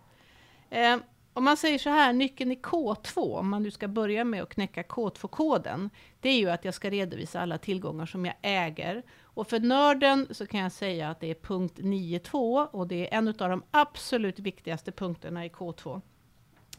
Eh, 0.69 0.97
om 1.33 1.43
man 1.43 1.57
säger 1.57 1.77
så 1.77 1.89
här, 1.89 2.13
nyckeln 2.13 2.51
i 2.51 2.55
K2, 2.55 3.39
om 3.39 3.49
man 3.49 3.63
nu 3.63 3.71
ska 3.71 3.87
börja 3.87 4.23
med 4.23 4.43
att 4.43 4.49
knäcka 4.49 4.81
K2-koden, 4.81 5.89
det 6.19 6.29
är 6.29 6.37
ju 6.37 6.49
att 6.49 6.65
jag 6.65 6.73
ska 6.73 6.89
redovisa 6.89 7.41
alla 7.41 7.57
tillgångar 7.57 8.05
som 8.05 8.25
jag 8.25 8.35
äger. 8.41 9.03
Och 9.23 9.47
för 9.47 9.59
nörden 9.59 10.27
så 10.31 10.47
kan 10.47 10.59
jag 10.59 10.71
säga 10.71 11.09
att 11.09 11.19
det 11.19 11.27
är 11.27 11.35
punkt 11.35 11.79
9.2 11.79 12.65
och 12.65 12.87
det 12.87 13.13
är 13.13 13.17
en 13.17 13.27
av 13.27 13.49
de 13.49 13.63
absolut 13.71 14.39
viktigaste 14.39 14.91
punkterna 14.91 15.45
i 15.45 15.49
K2. 15.49 16.01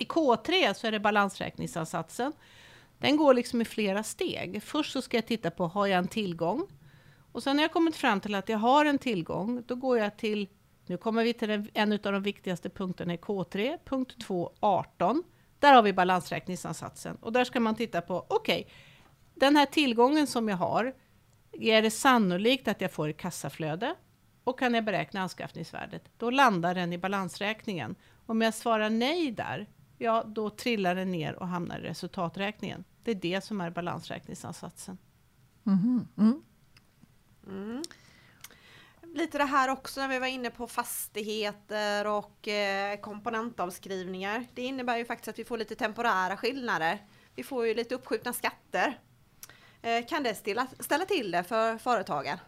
I 0.01 0.05
K3 0.05 0.75
så 0.75 0.87
är 0.87 0.93
det 0.93 1.01
balansräkningsansatsen. 1.01 2.33
Den 2.99 3.17
går 3.17 3.35
liksom 3.35 3.61
i 3.61 3.65
flera 3.65 4.03
steg. 4.03 4.63
Först 4.63 4.93
så 4.93 5.03
ska 5.03 5.17
jag 5.17 5.27
titta 5.27 5.51
på, 5.51 5.67
har 5.67 5.87
jag 5.87 5.99
en 5.99 6.09
tillgång? 6.09 6.67
Och 7.33 7.43
sen 7.43 7.57
när 7.57 7.63
jag 7.63 7.73
kommit 7.73 7.97
fram 7.97 8.21
till 8.21 8.35
att 8.35 8.49
jag 8.49 8.59
har 8.59 8.85
en 8.85 8.99
tillgång, 8.99 9.63
då 9.67 9.75
går 9.75 9.99
jag 9.99 10.17
till, 10.17 10.49
nu 10.87 10.97
kommer 10.97 11.25
vi 11.25 11.33
till 11.33 11.49
den, 11.49 11.69
en 11.75 11.93
av 11.93 11.99
de 11.99 12.23
viktigaste 12.23 12.71
punkterna 12.71 13.15
i 13.15 13.17
K3, 13.17 13.79
punkt 13.85 14.17
2.18. 14.29 15.23
Där 15.59 15.75
har 15.75 15.83
vi 15.83 15.93
balansräkningsansatsen 15.93 17.17
och 17.17 17.33
där 17.33 17.45
ska 17.45 17.61
man 17.61 17.75
titta 17.75 18.01
på, 18.01 18.27
okej, 18.29 18.61
okay, 18.61 18.75
den 19.35 19.57
här 19.57 19.67
tillgången 19.67 20.27
som 20.27 20.49
jag 20.49 20.57
har, 20.57 20.95
är 21.53 21.83
det 21.83 21.91
sannolikt 21.91 22.69
att 22.69 22.81
jag 22.81 22.93
får 22.93 23.09
ett 23.09 23.17
kassaflöde? 23.17 23.95
Och 24.45 24.59
kan 24.59 24.75
jag 24.75 24.85
beräkna 24.85 25.21
anskaffningsvärdet? 25.21 26.03
Då 26.19 26.31
landar 26.31 26.75
den 26.75 26.93
i 26.93 26.99
balansräkningen. 26.99 27.95
Om 28.27 28.43
jag 28.43 28.55
svarar 28.55 28.91
nej 28.91 29.31
där, 29.31 29.67
ja 30.01 30.23
då 30.27 30.51
trillar 30.51 30.95
den 30.95 31.11
ner 31.11 31.35
och 31.35 31.49
hamnar 31.49 31.79
i 31.79 31.83
resultaträkningen. 31.83 32.85
Det 33.03 33.11
är 33.11 33.15
det 33.15 33.45
som 33.45 33.61
är 33.61 33.71
balansräkningsansatsen. 33.71 34.99
Mhm, 35.63 36.09
mm. 36.19 36.43
Mm. 37.47 37.83
Lite 39.03 39.39
det 39.39 39.45
här 39.45 39.69
också 39.69 40.01
när 40.01 40.09
vi 40.09 40.19
var 40.19 40.27
inne 40.27 40.51
på 40.51 40.67
fastigheter 40.67 42.07
och 42.07 42.49
eh, 42.49 43.01
komponentavskrivningar. 43.01 44.47
Det 44.55 44.63
innebär 44.63 44.97
ju 44.97 45.05
faktiskt 45.05 45.29
att 45.29 45.39
vi 45.39 45.45
får 45.45 45.59
lite 45.59 45.75
temporära 45.75 46.37
skillnader. 46.37 46.99
Vi 47.35 47.43
får 47.43 47.67
ju 47.67 47.75
lite 47.75 47.95
uppskjutna 47.95 48.33
skatter. 48.33 48.99
Eh, 49.83 50.07
kan 50.07 50.23
det 50.23 50.35
ställa, 50.35 50.67
ställa 50.81 51.05
till 51.05 51.31
det 51.31 51.45
för 51.45 51.79
företagen? 51.79 52.39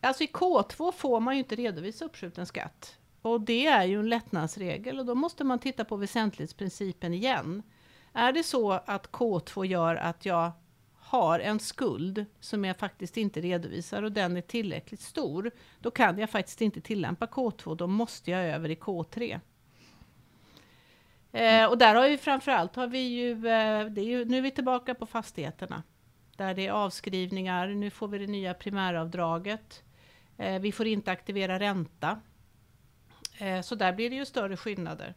Alltså 0.00 0.24
i 0.24 0.26
K2 0.26 0.92
får 0.92 1.20
man 1.20 1.34
ju 1.34 1.38
inte 1.38 1.56
redovisa 1.56 2.04
uppskjuten 2.04 2.46
skatt. 2.46 2.97
Och 3.22 3.40
det 3.40 3.66
är 3.66 3.84
ju 3.84 4.00
en 4.00 4.08
lättnadsregel 4.08 4.98
och 4.98 5.06
då 5.06 5.14
måste 5.14 5.44
man 5.44 5.58
titta 5.58 5.84
på 5.84 5.96
väsentlighetsprincipen 5.96 7.14
igen. 7.14 7.62
Är 8.12 8.32
det 8.32 8.42
så 8.42 8.72
att 8.72 9.10
K2 9.10 9.64
gör 9.64 9.96
att 9.96 10.26
jag 10.26 10.52
har 10.94 11.40
en 11.40 11.58
skuld 11.58 12.24
som 12.40 12.64
jag 12.64 12.76
faktiskt 12.76 13.16
inte 13.16 13.40
redovisar 13.40 14.02
och 14.02 14.12
den 14.12 14.36
är 14.36 14.40
tillräckligt 14.40 15.00
stor, 15.00 15.50
då 15.78 15.90
kan 15.90 16.18
jag 16.18 16.30
faktiskt 16.30 16.60
inte 16.60 16.80
tillämpa 16.80 17.26
K2, 17.26 17.76
då 17.76 17.86
måste 17.86 18.30
jag 18.30 18.44
över 18.44 18.68
i 18.68 18.74
K3. 18.74 19.40
Eh, 21.32 21.66
och 21.66 21.78
där 21.78 21.94
har 21.94 22.08
vi 22.08 22.18
framförallt 22.18 22.76
har 22.76 22.86
vi 22.86 22.98
ju, 22.98 23.32
eh, 23.32 23.86
det 23.86 24.00
är 24.00 24.04
ju, 24.04 24.24
nu 24.24 24.38
är 24.38 24.42
vi 24.42 24.50
tillbaka 24.50 24.94
på 24.94 25.06
fastigheterna. 25.06 25.82
Där 26.36 26.54
det 26.54 26.66
är 26.66 26.72
avskrivningar, 26.72 27.68
nu 27.68 27.90
får 27.90 28.08
vi 28.08 28.18
det 28.18 28.26
nya 28.26 28.54
primäravdraget. 28.54 29.82
Eh, 30.36 30.60
vi 30.60 30.72
får 30.72 30.86
inte 30.86 31.10
aktivera 31.10 31.58
ränta. 31.58 32.20
Eh, 33.38 33.60
så 33.60 33.74
där 33.74 33.92
blir 33.92 34.10
det 34.10 34.16
ju 34.16 34.26
större 34.26 34.56
skillnader. 34.56 35.14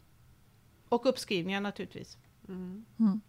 Och 0.90 1.06
uppskrivningar 1.06 1.62
naturligtvis. 1.62 2.18
Mm. 2.48 2.86
Mm. 3.00 3.22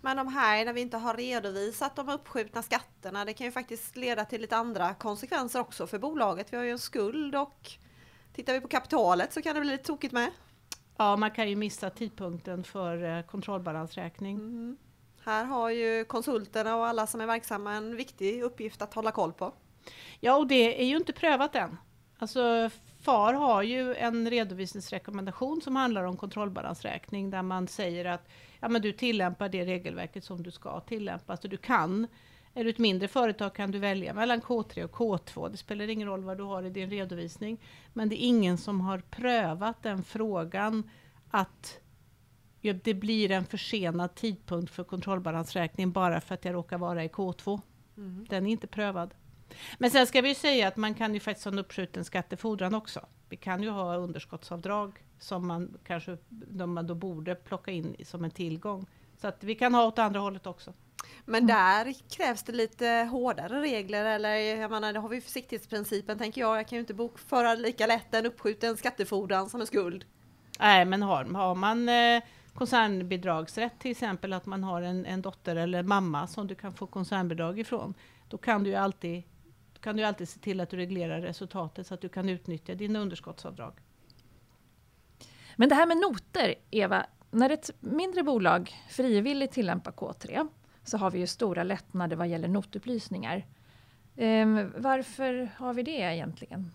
Men 0.00 0.16
de 0.16 0.28
här, 0.28 0.64
när 0.64 0.72
vi 0.72 0.80
inte 0.80 0.96
har 0.96 1.14
redovisat 1.14 1.96
de 1.96 2.08
uppskjutna 2.08 2.62
skatterna, 2.62 3.24
det 3.24 3.32
kan 3.32 3.46
ju 3.46 3.52
faktiskt 3.52 3.96
leda 3.96 4.24
till 4.24 4.40
lite 4.40 4.56
andra 4.56 4.94
konsekvenser 4.94 5.60
också 5.60 5.86
för 5.86 5.98
bolaget. 5.98 6.52
Vi 6.52 6.56
har 6.56 6.64
ju 6.64 6.70
en 6.70 6.78
skuld 6.78 7.34
och 7.34 7.70
tittar 8.32 8.52
vi 8.52 8.60
på 8.60 8.68
kapitalet 8.68 9.32
så 9.32 9.42
kan 9.42 9.54
det 9.54 9.60
bli 9.60 9.70
lite 9.70 9.84
tokigt 9.84 10.12
med. 10.12 10.30
Ja, 10.96 11.16
man 11.16 11.30
kan 11.30 11.48
ju 11.50 11.56
missa 11.56 11.90
tidpunkten 11.90 12.64
för 12.64 13.18
eh, 13.18 13.22
kontrollbalansräkning. 13.22 14.36
Mm. 14.36 14.76
Här 15.24 15.44
har 15.44 15.70
ju 15.70 16.04
konsulterna 16.04 16.76
och 16.76 16.86
alla 16.86 17.06
som 17.06 17.20
är 17.20 17.26
verksamma 17.26 17.72
en 17.72 17.96
viktig 17.96 18.42
uppgift 18.42 18.82
att 18.82 18.94
hålla 18.94 19.10
koll 19.10 19.32
på. 19.32 19.54
Ja, 20.20 20.36
och 20.36 20.46
det 20.46 20.80
är 20.80 20.84
ju 20.84 20.96
inte 20.96 21.12
prövat 21.12 21.54
än. 21.54 21.76
Alltså, 22.18 22.70
FAR 23.06 23.34
har 23.34 23.62
ju 23.62 23.94
en 23.94 24.30
redovisningsrekommendation 24.30 25.60
som 25.60 25.76
handlar 25.76 26.04
om 26.04 26.16
kontrollbalansräkning 26.16 27.30
där 27.30 27.42
man 27.42 27.68
säger 27.68 28.04
att 28.04 28.28
ja, 28.60 28.68
men 28.68 28.82
du 28.82 28.92
tillämpar 28.92 29.48
det 29.48 29.64
regelverket 29.64 30.24
som 30.24 30.42
du 30.42 30.50
ska 30.50 30.80
tillämpa. 30.80 31.36
Så 31.36 31.48
du 31.48 31.56
kan, 31.56 32.06
är 32.54 32.64
du 32.64 32.70
ett 32.70 32.78
mindre 32.78 33.08
företag 33.08 33.54
kan 33.54 33.70
du 33.70 33.78
välja 33.78 34.14
mellan 34.14 34.40
K3 34.40 34.84
och 34.84 34.90
K2. 34.90 35.50
Det 35.50 35.56
spelar 35.56 35.88
ingen 35.88 36.08
roll 36.08 36.24
vad 36.24 36.38
du 36.38 36.42
har 36.42 36.62
i 36.62 36.70
din 36.70 36.90
redovisning. 36.90 37.60
Men 37.92 38.08
det 38.08 38.22
är 38.24 38.26
ingen 38.26 38.58
som 38.58 38.80
har 38.80 38.98
prövat 38.98 39.82
den 39.82 40.04
frågan 40.04 40.90
att 41.30 41.80
ja, 42.60 42.72
det 42.72 42.94
blir 42.94 43.30
en 43.30 43.44
försenad 43.44 44.14
tidpunkt 44.14 44.72
för 44.72 44.84
kontrollbalansräkning 44.84 45.92
bara 45.92 46.20
för 46.20 46.34
att 46.34 46.44
jag 46.44 46.54
råkar 46.54 46.78
vara 46.78 47.04
i 47.04 47.08
K2. 47.08 47.60
Mm. 47.96 48.26
Den 48.28 48.46
är 48.46 48.50
inte 48.50 48.66
prövad. 48.66 49.14
Men 49.78 49.90
sen 49.90 50.06
ska 50.06 50.20
vi 50.20 50.34
säga 50.34 50.68
att 50.68 50.76
man 50.76 50.94
kan 50.94 51.14
ju 51.14 51.20
faktiskt 51.20 51.44
ha 51.44 51.52
en 51.52 51.58
uppskjuten 51.58 52.04
skattefordran 52.04 52.74
också. 52.74 53.00
Vi 53.28 53.36
kan 53.36 53.62
ju 53.62 53.70
ha 53.70 53.96
underskottsavdrag 53.96 55.04
som 55.18 55.46
man 55.46 55.78
kanske 55.86 56.16
de 56.28 56.74
man 56.74 56.86
då 56.86 56.94
borde 56.94 57.34
plocka 57.34 57.70
in 57.70 57.96
som 58.04 58.24
en 58.24 58.30
tillgång. 58.30 58.86
Så 59.20 59.28
att 59.28 59.44
vi 59.44 59.54
kan 59.54 59.74
ha 59.74 59.86
åt 59.86 59.98
andra 59.98 60.20
hållet 60.20 60.46
också. 60.46 60.72
Men 61.24 61.46
där 61.46 61.94
krävs 62.16 62.42
det 62.42 62.52
lite 62.52 63.08
hårdare 63.10 63.60
regler 63.60 64.04
eller 64.04 64.34
jag 64.34 64.70
menar, 64.70 64.92
det 64.92 64.98
har 64.98 65.08
vi 65.08 65.20
försiktighetsprincipen 65.20 66.18
tänker 66.18 66.40
jag. 66.40 66.58
Jag 66.58 66.68
kan 66.68 66.76
ju 66.76 66.80
inte 66.80 66.94
bokföra 66.94 67.54
lika 67.54 67.86
lätt 67.86 68.14
en 68.14 68.26
uppskjuten 68.26 68.76
skattefordran 68.76 69.50
som 69.50 69.60
en 69.60 69.66
skuld. 69.66 70.04
Nej, 70.58 70.84
men 70.84 71.02
har, 71.02 71.24
har 71.24 71.54
man 71.54 71.88
eh, 71.88 72.22
koncernbidragsrätt 72.54 73.78
till 73.78 73.90
exempel, 73.90 74.32
att 74.32 74.46
man 74.46 74.64
har 74.64 74.82
en, 74.82 75.06
en 75.06 75.22
dotter 75.22 75.56
eller 75.56 75.82
mamma 75.82 76.26
som 76.26 76.46
du 76.46 76.54
kan 76.54 76.72
få 76.72 76.86
koncernbidrag 76.86 77.58
ifrån, 77.58 77.94
då 78.28 78.38
kan 78.38 78.64
du 78.64 78.70
ju 78.70 78.76
alltid 78.76 79.22
kan 79.86 79.96
du 79.96 80.02
alltid 80.02 80.28
se 80.28 80.40
till 80.40 80.60
att 80.60 80.70
du 80.70 80.76
reglerar 80.76 81.20
resultatet 81.20 81.86
så 81.86 81.94
att 81.94 82.00
du 82.00 82.08
kan 82.08 82.28
utnyttja 82.28 82.74
dina 82.74 82.98
underskottsavdrag. 82.98 83.72
Men 85.56 85.68
det 85.68 85.74
här 85.74 85.86
med 85.86 85.96
noter, 85.96 86.54
Eva, 86.70 87.06
när 87.30 87.50
ett 87.50 87.70
mindre 87.80 88.22
bolag 88.22 88.74
frivilligt 88.88 89.52
tillämpar 89.52 89.92
K3 89.92 90.48
så 90.84 90.98
har 90.98 91.10
vi 91.10 91.18
ju 91.18 91.26
stora 91.26 91.62
lättnader 91.62 92.16
vad 92.16 92.28
gäller 92.28 92.48
notupplysningar. 92.48 93.46
Ehm, 94.16 94.72
varför 94.76 95.50
har 95.56 95.74
vi 95.74 95.82
det 95.82 96.14
egentligen? 96.14 96.70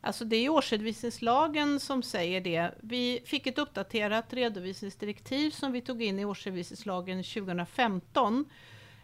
Alltså 0.00 0.24
det 0.24 0.36
är 0.36 0.48
årsredovisningslagen 0.48 1.80
som 1.80 2.02
säger 2.02 2.40
det. 2.40 2.74
Vi 2.80 3.22
fick 3.24 3.46
ett 3.46 3.58
uppdaterat 3.58 4.32
redovisningsdirektiv 4.32 5.50
som 5.50 5.72
vi 5.72 5.80
tog 5.80 6.02
in 6.02 6.18
i 6.18 6.24
årsredovisningslagen 6.24 7.22
2015. 7.22 8.44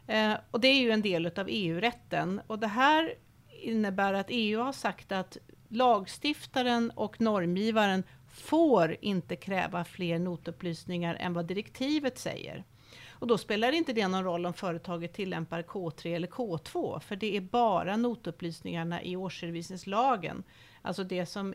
Eh, 0.08 0.34
och 0.50 0.60
det 0.60 0.68
är 0.68 0.80
ju 0.80 0.90
en 0.90 1.02
del 1.02 1.26
av 1.26 1.46
EU-rätten. 1.48 2.40
Och 2.46 2.58
det 2.58 2.66
här 2.66 3.14
innebär 3.62 4.12
att 4.12 4.26
EU 4.28 4.60
har 4.60 4.72
sagt 4.72 5.12
att 5.12 5.36
lagstiftaren 5.68 6.90
och 6.90 7.20
normgivaren 7.20 8.02
får 8.28 8.96
inte 9.00 9.36
kräva 9.36 9.84
fler 9.84 10.18
notupplysningar 10.18 11.14
än 11.14 11.34
vad 11.34 11.46
direktivet 11.46 12.18
säger. 12.18 12.64
Och 13.10 13.26
då 13.26 13.38
spelar 13.38 13.72
inte 13.72 13.92
det 13.92 14.08
någon 14.08 14.24
roll 14.24 14.46
om 14.46 14.54
företaget 14.54 15.12
tillämpar 15.12 15.62
K3 15.62 16.16
eller 16.16 16.28
K2, 16.28 17.00
för 17.00 17.16
det 17.16 17.36
är 17.36 17.40
bara 17.40 17.96
notupplysningarna 17.96 19.02
i 19.02 19.16
årsredovisningslagen, 19.16 20.42
alltså 20.82 21.04
det 21.04 21.26
som 21.26 21.54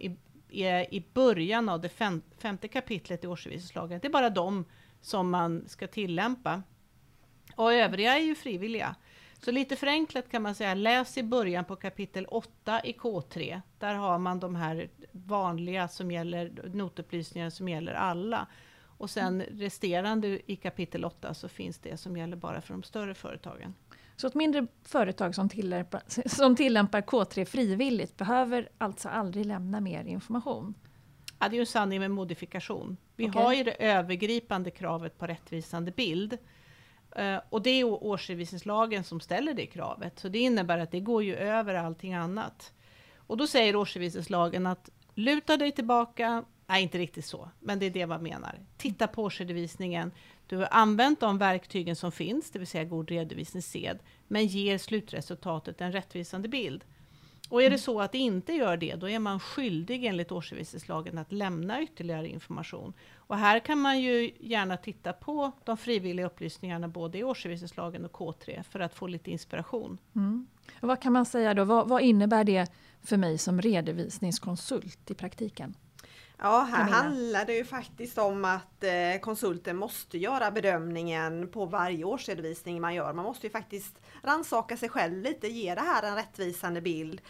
är 0.50 0.94
i 0.94 1.06
början 1.14 1.70
av 1.70 1.82
det 1.82 1.90
femte 2.38 2.68
kapitlet 2.68 3.24
i 3.24 3.28
årsredovisningslagen, 3.28 4.00
det 4.02 4.08
är 4.08 4.12
bara 4.12 4.30
de 4.30 4.66
som 5.02 5.30
man 5.30 5.64
ska 5.68 5.88
tillämpa. 5.88 6.64
Och 7.56 7.74
övriga 7.74 8.16
är 8.18 8.22
ju 8.22 8.36
frivilliga. 8.36 8.96
Så 9.46 9.52
lite 9.52 9.76
förenklat 9.76 10.30
kan 10.30 10.42
man 10.42 10.56
säga, 10.56 10.74
läs 10.74 11.18
i 11.18 11.24
början 11.24 11.66
på 11.66 11.76
kapitel 11.76 12.26
8 12.26 12.82
i 12.84 12.94
K3. 12.94 13.62
Där 13.80 13.96
har 13.96 14.18
man 14.18 14.40
de 14.40 14.56
här 14.56 14.90
vanliga 15.12 15.88
som 15.88 16.12
gäller 16.12 16.70
notupplysningar 16.74 17.50
som 17.50 17.70
gäller 17.70 17.94
alla. 17.94 18.48
Och 18.98 19.10
sen 19.10 19.42
resterande 19.42 20.52
i 20.52 20.56
kapitel 20.56 21.06
8 21.06 21.34
så 21.34 21.50
finns 21.50 21.78
det 21.78 21.98
som 21.98 22.18
gäller 22.18 22.36
bara 22.36 22.62
för 22.62 22.74
de 22.74 22.84
större 22.84 23.14
företagen. 23.14 23.74
Så 24.16 24.28
ett 24.28 24.36
mindre 24.36 24.68
företag 24.84 25.36
som 25.36 25.50
tillämpar, 25.50 26.02
som 26.30 26.56
tillämpar 26.56 27.02
K3 27.02 27.46
frivilligt 27.46 28.18
behöver 28.18 28.70
alltså 28.78 29.10
aldrig 29.10 29.46
lämna 29.46 29.82
mer 29.82 30.04
information? 30.04 30.74
Ja, 31.40 31.50
det 31.50 31.54
är 31.54 31.58
ju 31.58 31.60
en 31.60 31.66
sanning 31.66 32.00
med 32.00 32.12
modifikation. 32.12 32.98
Vi 33.16 33.30
Okej. 33.30 33.42
har 33.42 33.54
ju 33.54 33.64
det 33.64 33.86
övergripande 33.86 34.72
kravet 34.72 35.18
på 35.18 35.28
rättvisande 35.28 35.92
bild. 35.92 36.38
Eh, 37.16 37.40
och 37.50 37.62
det 37.62 37.70
är 37.70 37.84
årsredovisningslagen 37.84 39.04
som 39.04 39.20
ställer 39.20 39.54
det 39.54 39.66
kravet. 39.66 40.20
Så 40.20 40.30
det 40.30 40.40
innebär 40.40 40.78
att 40.78 40.92
det 40.92 41.00
går 41.00 41.24
ju 41.24 41.36
över 41.36 41.76
allting 41.76 42.14
annat. 42.14 42.74
Och 43.18 43.38
då 43.38 43.48
säger 43.48 43.76
årsredovisningslagen 43.76 44.66
att 44.66 44.90
luta 45.16 45.58
dig 45.58 45.72
tillbaka, 45.72 46.44
nej 46.68 46.84
inte 46.84 46.98
riktigt 46.98 47.26
så, 47.26 47.50
men 47.60 47.80
det 47.80 47.86
är 47.86 47.90
det 47.90 48.08
man 48.08 48.24
menar. 48.24 48.60
Titta 48.78 49.08
på 49.08 49.24
årsredovisningen. 49.24 50.12
Du 50.48 50.58
har 50.58 50.68
använt 50.72 51.20
de 51.20 51.38
verktygen 51.38 51.96
som 51.96 52.12
finns, 52.12 52.52
det 52.52 52.60
vill 52.60 52.68
säga 52.68 52.84
god 52.84 53.10
redovisningssed, 53.10 54.00
men 54.28 54.46
ger 54.46 54.78
slutresultatet 54.78 55.82
en 55.82 55.92
rättvisande 55.92 56.48
bild. 56.48 56.84
Och 57.50 57.64
är 57.64 57.70
det 57.70 57.78
så 57.78 58.02
att 58.02 58.12
det 58.12 58.18
inte 58.18 58.54
gör 58.54 58.78
det, 58.78 58.96
då 58.96 59.10
är 59.10 59.20
man 59.20 59.40
skyldig 59.40 60.06
enligt 60.06 60.32
årsredovisningslagen 60.32 61.18
att 61.18 61.32
lämna 61.32 61.82
ytterligare 61.82 62.28
information. 62.28 62.94
Och 63.16 63.38
här 63.38 63.60
kan 63.60 63.80
man 63.80 64.02
ju 64.02 64.32
gärna 64.40 64.78
titta 64.78 65.14
på 65.14 65.52
de 65.64 65.78
frivilliga 65.78 66.26
upplysningarna 66.26 66.88
både 66.88 67.18
i 67.18 67.24
årsredovisningslagen 67.24 68.06
och 68.06 68.12
K3 68.12 68.64
för 68.64 68.80
att 68.80 68.94
få 68.94 69.08
lite 69.08 69.32
inspiration. 69.32 69.98
Mm. 70.16 70.48
Vad 70.80 71.02
kan 71.02 71.14
man 71.14 71.26
säga 71.26 71.54
då? 71.54 71.64
Vad, 71.64 71.90
vad 71.90 72.02
innebär 72.02 72.44
det 72.44 72.72
för 73.02 73.18
mig 73.18 73.38
som 73.38 73.62
redovisningskonsult 73.62 75.12
i 75.12 75.14
praktiken? 75.14 75.76
Ja, 76.46 76.68
här 76.72 76.90
handlar 76.92 77.46
det 77.46 77.54
ju 77.54 77.66
faktiskt 77.66 78.18
om 78.18 78.46
att 78.46 78.84
eh, 78.84 79.20
konsulten 79.22 79.78
måste 79.78 80.18
göra 80.18 80.52
bedömningen 80.52 81.48
på 81.52 81.66
varje 81.66 82.04
årsredovisning 82.04 82.82
man 82.82 82.96
gör. 82.96 83.14
Man 83.14 83.26
måste 83.26 83.48
ju 83.48 83.52
faktiskt 83.52 84.00
rannsaka 84.24 84.78
sig 84.78 84.90
själv 84.90 85.22
lite, 85.22 85.48
ge 85.48 85.76
det 85.76 85.82
här 85.82 86.04
en 86.04 86.16
rättvisande 86.16 86.82
bild. 86.82 87.22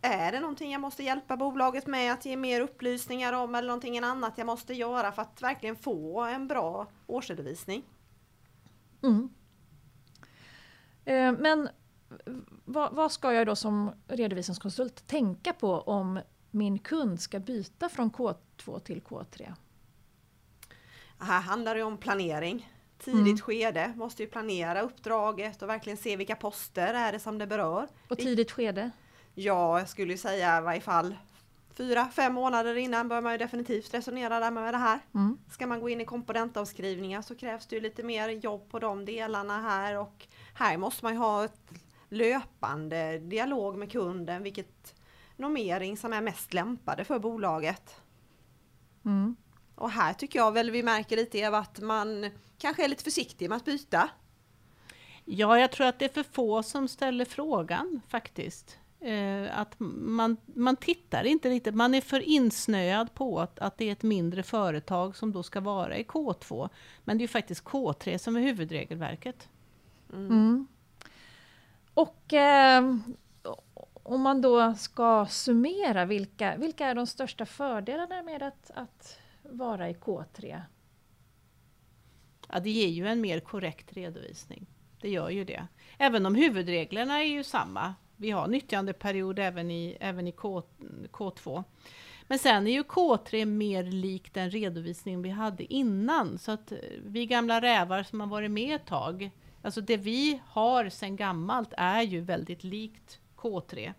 Är 0.00 0.32
det 0.32 0.40
någonting 0.40 0.72
jag 0.72 0.80
måste 0.80 1.02
hjälpa 1.02 1.36
bolaget 1.36 1.86
med 1.86 2.12
att 2.12 2.24
ge 2.24 2.36
mer 2.36 2.60
upplysningar 2.60 3.32
om 3.32 3.54
eller 3.54 3.68
någonting 3.68 3.98
annat 3.98 4.38
jag 4.38 4.46
måste 4.46 4.74
göra 4.74 5.12
för 5.12 5.22
att 5.22 5.42
verkligen 5.42 5.76
få 5.76 6.20
en 6.20 6.48
bra 6.48 6.86
årsredovisning? 7.06 7.84
Mm. 9.02 9.28
Eh, 11.04 11.32
Men 11.32 11.68
vad, 12.64 12.92
vad 12.92 13.12
ska 13.12 13.32
jag 13.32 13.46
då 13.46 13.56
som 13.56 13.90
redovisningskonsult 14.06 15.06
tänka 15.06 15.52
på 15.52 15.80
om 15.80 16.20
min 16.58 16.78
kund 16.78 17.20
ska 17.20 17.40
byta 17.40 17.88
från 17.88 18.10
K2 18.10 18.78
till 18.80 19.00
K3? 19.02 19.52
Här 21.18 21.40
handlar 21.40 21.74
det 21.74 21.82
om 21.82 21.96
planering. 21.98 22.72
Tidigt 22.98 23.20
Mm. 23.20 23.38
skede 23.38 23.92
måste 23.96 24.22
ju 24.22 24.28
planera 24.28 24.80
uppdraget 24.80 25.62
och 25.62 25.68
verkligen 25.68 25.96
se 25.96 26.16
vilka 26.16 26.36
poster 26.36 26.94
är 26.94 27.12
det 27.12 27.18
som 27.20 27.38
det 27.38 27.46
berör. 27.46 27.88
På 28.08 28.16
tidigt 28.16 28.50
skede? 28.50 28.90
Ja, 29.34 29.78
jag 29.78 29.88
skulle 29.88 30.12
ju 30.12 30.18
säga 30.18 30.58
i 30.58 30.60
varje 30.60 30.80
fall 30.80 31.16
fyra, 31.74 32.08
fem 32.08 32.34
månader 32.34 32.76
innan 32.76 33.08
bör 33.08 33.20
man 33.20 33.32
ju 33.32 33.38
definitivt 33.38 33.94
resonera 33.94 34.40
där 34.40 34.50
med 34.50 34.74
det 34.74 34.78
här. 34.78 34.98
Mm. 35.14 35.38
Ska 35.50 35.66
man 35.66 35.80
gå 35.80 35.88
in 35.88 36.00
i 36.00 36.04
komponentavskrivningar 36.04 37.22
så 37.22 37.34
krävs 37.34 37.66
det 37.66 37.76
ju 37.76 37.82
lite 37.82 38.02
mer 38.02 38.28
jobb 38.28 38.70
på 38.70 38.78
de 38.78 39.04
delarna 39.04 39.60
här 39.60 39.98
och 39.98 40.26
här 40.54 40.76
måste 40.76 41.04
man 41.04 41.12
ju 41.12 41.18
ha 41.18 41.44
ett 41.44 41.70
löpande 42.08 43.18
dialog 43.18 43.76
med 43.78 43.92
kunden 43.92 44.42
vilket 44.42 44.94
normering 45.38 45.96
som 45.96 46.12
är 46.12 46.20
mest 46.20 46.54
lämpade 46.54 47.04
för 47.04 47.18
bolaget. 47.18 48.00
Mm. 49.04 49.36
Och 49.74 49.90
här 49.90 50.12
tycker 50.12 50.38
jag 50.38 50.52
väl 50.52 50.70
vi 50.70 50.82
märker 50.82 51.16
lite 51.16 51.38
Eva 51.38 51.58
att 51.58 51.80
man 51.80 52.30
kanske 52.58 52.84
är 52.84 52.88
lite 52.88 53.04
försiktig 53.04 53.48
med 53.48 53.56
att 53.56 53.64
byta. 53.64 54.10
Ja, 55.24 55.58
jag 55.58 55.72
tror 55.72 55.86
att 55.86 55.98
det 55.98 56.04
är 56.04 56.22
för 56.22 56.32
få 56.32 56.62
som 56.62 56.88
ställer 56.88 57.24
frågan 57.24 58.00
faktiskt. 58.08 58.78
Eh, 59.00 59.58
att 59.58 59.74
man, 59.78 60.36
man 60.44 60.76
tittar 60.76 61.24
inte 61.24 61.50
riktigt, 61.50 61.74
man 61.74 61.94
är 61.94 62.00
för 62.00 62.20
insnöad 62.20 63.14
på 63.14 63.40
att, 63.40 63.58
att 63.58 63.78
det 63.78 63.88
är 63.88 63.92
ett 63.92 64.02
mindre 64.02 64.42
företag 64.42 65.16
som 65.16 65.32
då 65.32 65.42
ska 65.42 65.60
vara 65.60 65.96
i 65.96 66.02
K2. 66.02 66.68
Men 67.04 67.18
det 67.18 67.22
är 67.22 67.24
ju 67.24 67.28
faktiskt 67.28 67.64
K3 67.64 68.18
som 68.18 68.36
är 68.36 68.40
huvudregelverket. 68.40 69.48
Mm. 70.12 70.66
Och 71.94 72.32
eh, 72.32 72.96
om 74.08 74.20
man 74.20 74.40
då 74.40 74.74
ska 74.74 75.26
summera, 75.26 76.04
vilka, 76.04 76.56
vilka 76.56 76.86
är 76.86 76.94
de 76.94 77.06
största 77.06 77.46
fördelarna 77.46 78.22
med 78.22 78.42
att, 78.42 78.70
att 78.74 79.18
vara 79.42 79.90
i 79.90 79.94
K3? 79.94 80.62
Ja, 82.48 82.60
det 82.60 82.70
ger 82.70 82.88
ju 82.88 83.06
en 83.08 83.20
mer 83.20 83.40
korrekt 83.40 83.92
redovisning. 83.92 84.66
Det 85.00 85.10
gör 85.10 85.30
ju 85.30 85.44
det. 85.44 85.66
Även 85.98 86.26
om 86.26 86.34
huvudreglerna 86.34 87.20
är 87.20 87.26
ju 87.26 87.44
samma. 87.44 87.94
Vi 88.16 88.30
har 88.30 88.46
nyttjandeperiod 88.46 89.38
även 89.38 89.70
i, 89.70 89.96
även 90.00 90.28
i 90.28 90.32
K, 90.32 90.62
K2. 91.12 91.64
Men 92.22 92.38
sen 92.38 92.66
är 92.66 92.72
ju 92.72 92.82
K3 92.82 93.44
mer 93.44 93.84
lik 93.84 94.34
den 94.34 94.50
redovisning 94.50 95.22
vi 95.22 95.30
hade 95.30 95.72
innan. 95.74 96.38
Så 96.38 96.52
att 96.52 96.72
eh, 96.72 96.78
vi 97.04 97.26
gamla 97.26 97.60
rävar 97.60 98.02
som 98.02 98.20
har 98.20 98.26
varit 98.26 98.50
med 98.50 98.74
ett 98.74 98.86
tag, 98.86 99.30
alltså 99.62 99.80
det 99.80 99.96
vi 99.96 100.40
har 100.46 100.88
sedan 100.88 101.16
gammalt 101.16 101.72
är 101.76 102.02
ju 102.02 102.20
väldigt 102.20 102.64
likt 102.64 103.20
K3. 103.38 103.94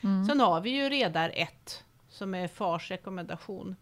Mm. 0.00 0.24
Sen 0.24 0.40
har 0.40 0.60
vi 0.60 0.70
ju 0.70 0.88
redar 0.88 1.32
1 1.34 1.84
som 2.08 2.34
är 2.34 2.48
FARs 2.48 2.90
rekommendation 2.90 3.76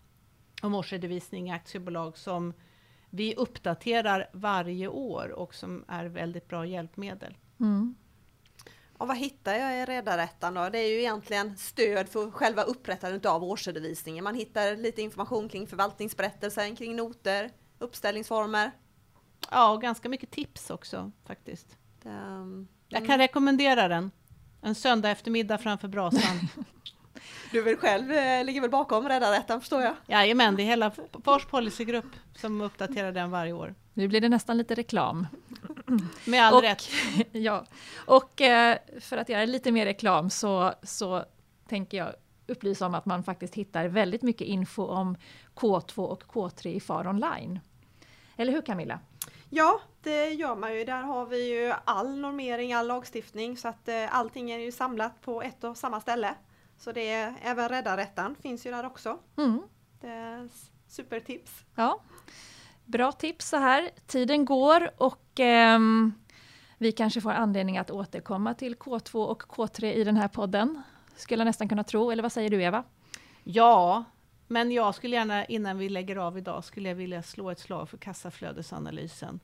om 0.62 0.74
årsredovisning 0.74 1.48
i 1.48 1.52
aktiebolag 1.52 2.18
som 2.18 2.54
vi 3.10 3.34
uppdaterar 3.34 4.30
varje 4.32 4.88
år 4.88 5.28
och 5.28 5.54
som 5.54 5.84
är 5.88 6.04
väldigt 6.04 6.48
bra 6.48 6.66
hjälpmedel. 6.66 7.36
Mm. 7.60 7.94
Och 8.98 9.08
vad 9.08 9.16
hittar 9.16 9.54
jag 9.54 9.82
i 9.82 9.84
redarättan 9.84 10.54
då? 10.54 10.68
Det 10.68 10.78
är 10.78 10.88
ju 10.88 11.00
egentligen 11.00 11.56
stöd 11.56 12.08
för 12.08 12.30
själva 12.30 12.62
upprättandet 12.62 13.26
av 13.26 13.44
årsredovisningen. 13.44 14.24
Man 14.24 14.34
hittar 14.34 14.76
lite 14.76 15.02
information 15.02 15.48
kring 15.48 15.66
förvaltningsberättelsen, 15.66 16.76
kring 16.76 16.96
noter, 16.96 17.50
uppställningsformer. 17.78 18.70
Ja, 19.50 19.72
och 19.72 19.82
ganska 19.82 20.08
mycket 20.08 20.30
tips 20.30 20.70
också 20.70 21.12
faktiskt. 21.24 21.76
Um, 22.04 22.68
Jag 22.88 23.06
kan 23.06 23.18
rekommendera 23.18 23.88
den. 23.88 24.10
En 24.60 24.74
söndag 24.74 25.10
eftermiddag 25.10 25.58
framför 25.58 25.88
brasan. 25.88 26.40
Du 27.52 27.62
vill 27.62 27.76
själv, 27.76 28.12
eh, 28.12 28.44
ligger 28.44 28.60
väl 28.60 28.70
bakom 28.70 29.08
redarättan 29.08 29.60
förstår 29.60 29.82
jag? 29.82 29.94
Jajamän, 30.06 30.56
det 30.56 30.62
är 30.62 30.64
hela 30.64 30.92
Fars 31.24 31.44
policygrupp 31.46 32.04
som 32.34 32.60
uppdaterar 32.60 33.12
den 33.12 33.30
varje 33.30 33.52
år. 33.52 33.74
Nu 33.94 34.08
blir 34.08 34.20
det 34.20 34.28
nästan 34.28 34.58
lite 34.58 34.74
reklam. 34.74 35.26
Med 36.24 36.44
all 36.44 36.54
Och- 36.54 36.62
rätt. 36.62 36.88
ja. 37.32 37.64
Och 38.06 38.40
eh, 38.40 38.78
för 39.00 39.16
att 39.16 39.28
göra 39.28 39.44
lite 39.44 39.72
mer 39.72 39.84
reklam 39.86 40.30
så, 40.30 40.72
så 40.82 41.24
tänker 41.68 41.98
jag 41.98 42.12
upplysa 42.46 42.86
om 42.86 42.94
att 42.94 43.06
man 43.06 43.22
faktiskt 43.22 43.54
hittar 43.54 43.88
väldigt 43.88 44.22
mycket 44.22 44.46
info 44.46 44.86
om 44.86 45.16
K2 45.54 45.98
och 45.98 46.22
K3 46.22 46.66
i 46.68 46.80
FAR 46.80 47.06
online. 47.08 47.60
Eller 48.36 48.52
hur 48.52 48.62
Camilla? 48.62 49.00
Ja, 49.52 49.80
det 50.02 50.28
gör 50.30 50.56
man 50.56 50.74
ju. 50.74 50.84
Där 50.84 51.02
har 51.02 51.26
vi 51.26 51.48
ju 51.48 51.72
all 51.84 52.18
normering, 52.18 52.72
all 52.72 52.86
lagstiftning 52.86 53.56
så 53.56 53.68
att 53.68 53.88
eh, 53.88 54.14
allting 54.16 54.50
är 54.50 54.58
ju 54.58 54.72
samlat 54.72 55.20
på 55.20 55.42
ett 55.42 55.64
och 55.64 55.76
samma 55.76 56.00
ställe. 56.00 56.34
Så 56.78 56.92
det 56.92 57.08
är 57.10 57.34
även 57.42 57.68
redarättan 57.68 58.36
finns 58.42 58.66
ju 58.66 58.70
där 58.70 58.86
också. 58.86 59.18
Mm. 59.36 59.62
Det 60.00 60.06
är 60.08 60.44
s- 60.44 60.70
supertips. 60.88 61.52
Ja, 61.74 62.00
bra 62.84 63.12
tips 63.12 63.48
så 63.48 63.56
här. 63.56 63.90
Tiden 64.06 64.44
går 64.44 64.90
och 65.02 65.24
ehm, 65.40 66.12
vi 66.78 66.92
kanske 66.92 67.20
får 67.20 67.30
anledning 67.30 67.78
att 67.78 67.90
återkomma 67.90 68.54
till 68.54 68.76
K2 68.76 69.14
och 69.26 69.42
K3 69.42 69.84
i 69.92 70.04
den 70.04 70.16
här 70.16 70.28
podden. 70.28 70.82
Skulle 71.16 71.40
jag 71.40 71.46
nästan 71.46 71.68
kunna 71.68 71.84
tro, 71.84 72.10
eller 72.10 72.22
vad 72.22 72.32
säger 72.32 72.50
du 72.50 72.62
Eva? 72.62 72.84
Ja, 73.44 74.04
men 74.50 74.72
jag 74.72 74.94
skulle 74.94 75.16
gärna 75.16 75.44
innan 75.44 75.78
vi 75.78 75.88
lägger 75.88 76.16
av 76.16 76.38
idag 76.38 76.64
skulle 76.64 76.88
jag 76.88 76.96
vilja 76.96 77.22
slå 77.22 77.50
ett 77.50 77.58
slag 77.58 77.88
för 77.88 77.98
kassaflödesanalysen. 77.98 79.40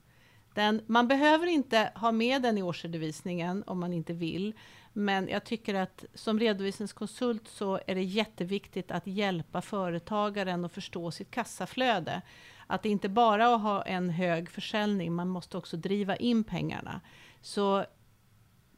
Den, 0.55 0.83
man 0.87 1.09
behöver 1.09 1.47
inte 1.47 1.93
ha 1.95 2.13
med 2.13 2.43
den 2.43 2.59
i 2.59 2.63
årsredovisningen 2.63 3.65
om 3.67 3.81
man 3.81 3.93
inte 3.93 4.13
vill. 4.13 4.55
Men 4.93 5.29
jag 5.29 5.45
tycker 5.45 5.75
att 5.75 6.05
som 6.15 6.41
redovisningskonsult 6.41 7.49
så 7.49 7.81
är 7.87 7.95
det 7.95 8.03
jätteviktigt 8.03 8.91
att 8.91 9.07
hjälpa 9.07 9.63
företagaren 9.63 10.65
att 10.65 10.73
förstå 10.73 11.11
sitt 11.11 11.31
kassaflöde. 11.31 12.23
Att 12.67 12.83
det 12.83 12.89
inte 12.89 13.09
bara 13.09 13.55
att 13.55 13.63
ha 13.63 13.83
en 13.83 14.11
hög 14.11 14.51
försäljning, 14.51 15.13
man 15.13 15.29
måste 15.29 15.59
också 15.59 15.77
driva 15.77 16.17
in 16.17 16.45
pengarna. 16.45 17.01
Så 17.41 17.85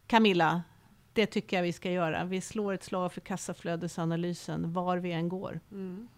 Camilla, 0.06 0.62
det 1.12 1.26
tycker 1.26 1.56
jag 1.56 1.62
vi 1.62 1.72
ska 1.72 1.90
göra. 1.90 2.24
Vi 2.24 2.40
slår 2.40 2.72
ett 2.72 2.84
slag 2.84 3.12
för 3.12 3.20
kassaflödesanalysen 3.20 4.72
var 4.72 4.96
vi 4.96 5.12
än 5.12 5.28
går. 5.28 5.60
Mm. 5.70 6.08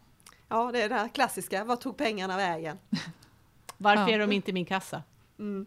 Ja, 0.50 0.70
det 0.72 0.82
är 0.82 0.88
det 0.88 0.94
här 0.94 1.08
klassiska. 1.08 1.64
Vad 1.64 1.80
tog 1.80 1.96
pengarna 1.96 2.36
vägen? 2.36 2.78
Varför 3.76 4.02
Ja. 4.02 4.14
är 4.14 4.18
de 4.18 4.32
inte 4.32 4.50
i 4.50 4.54
min 4.54 4.64
kassa? 4.64 5.02
Mm. 5.38 5.66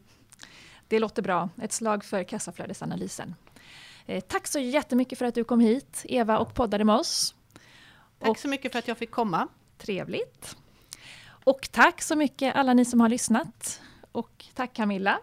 Det 0.88 1.00
låter 1.00 1.22
bra. 1.22 1.50
Ett 1.62 1.72
slag 1.72 2.04
för 2.06 2.24
kassaflödesanalysen. 2.24 3.36
Eh, 4.06 4.22
tack 4.24 4.48
så 4.48 4.60
jättemycket 4.60 5.18
för 5.20 5.26
att 5.26 5.36
du 5.36 5.44
kom 5.44 5.60
hit, 5.60 6.02
Eva, 6.10 6.38
och 6.40 6.54
poddade 6.54 6.84
med 6.84 6.96
oss. 6.96 7.36
Tack 8.20 8.30
Och- 8.30 8.40
så 8.40 8.48
mycket 8.48 8.72
för 8.72 8.80
att 8.80 8.88
jag 8.88 8.98
fick 8.98 9.12
komma. 9.12 9.48
Trevligt. 9.78 10.58
Och 11.46 11.70
tack 11.72 12.02
så 12.02 12.16
mycket 12.16 12.56
alla 12.56 12.74
ni 12.74 12.86
som 12.86 13.02
har 13.02 13.10
lyssnat. 13.10 13.82
Och 14.12 14.46
tack 14.54 14.74
Camilla. 14.74 15.20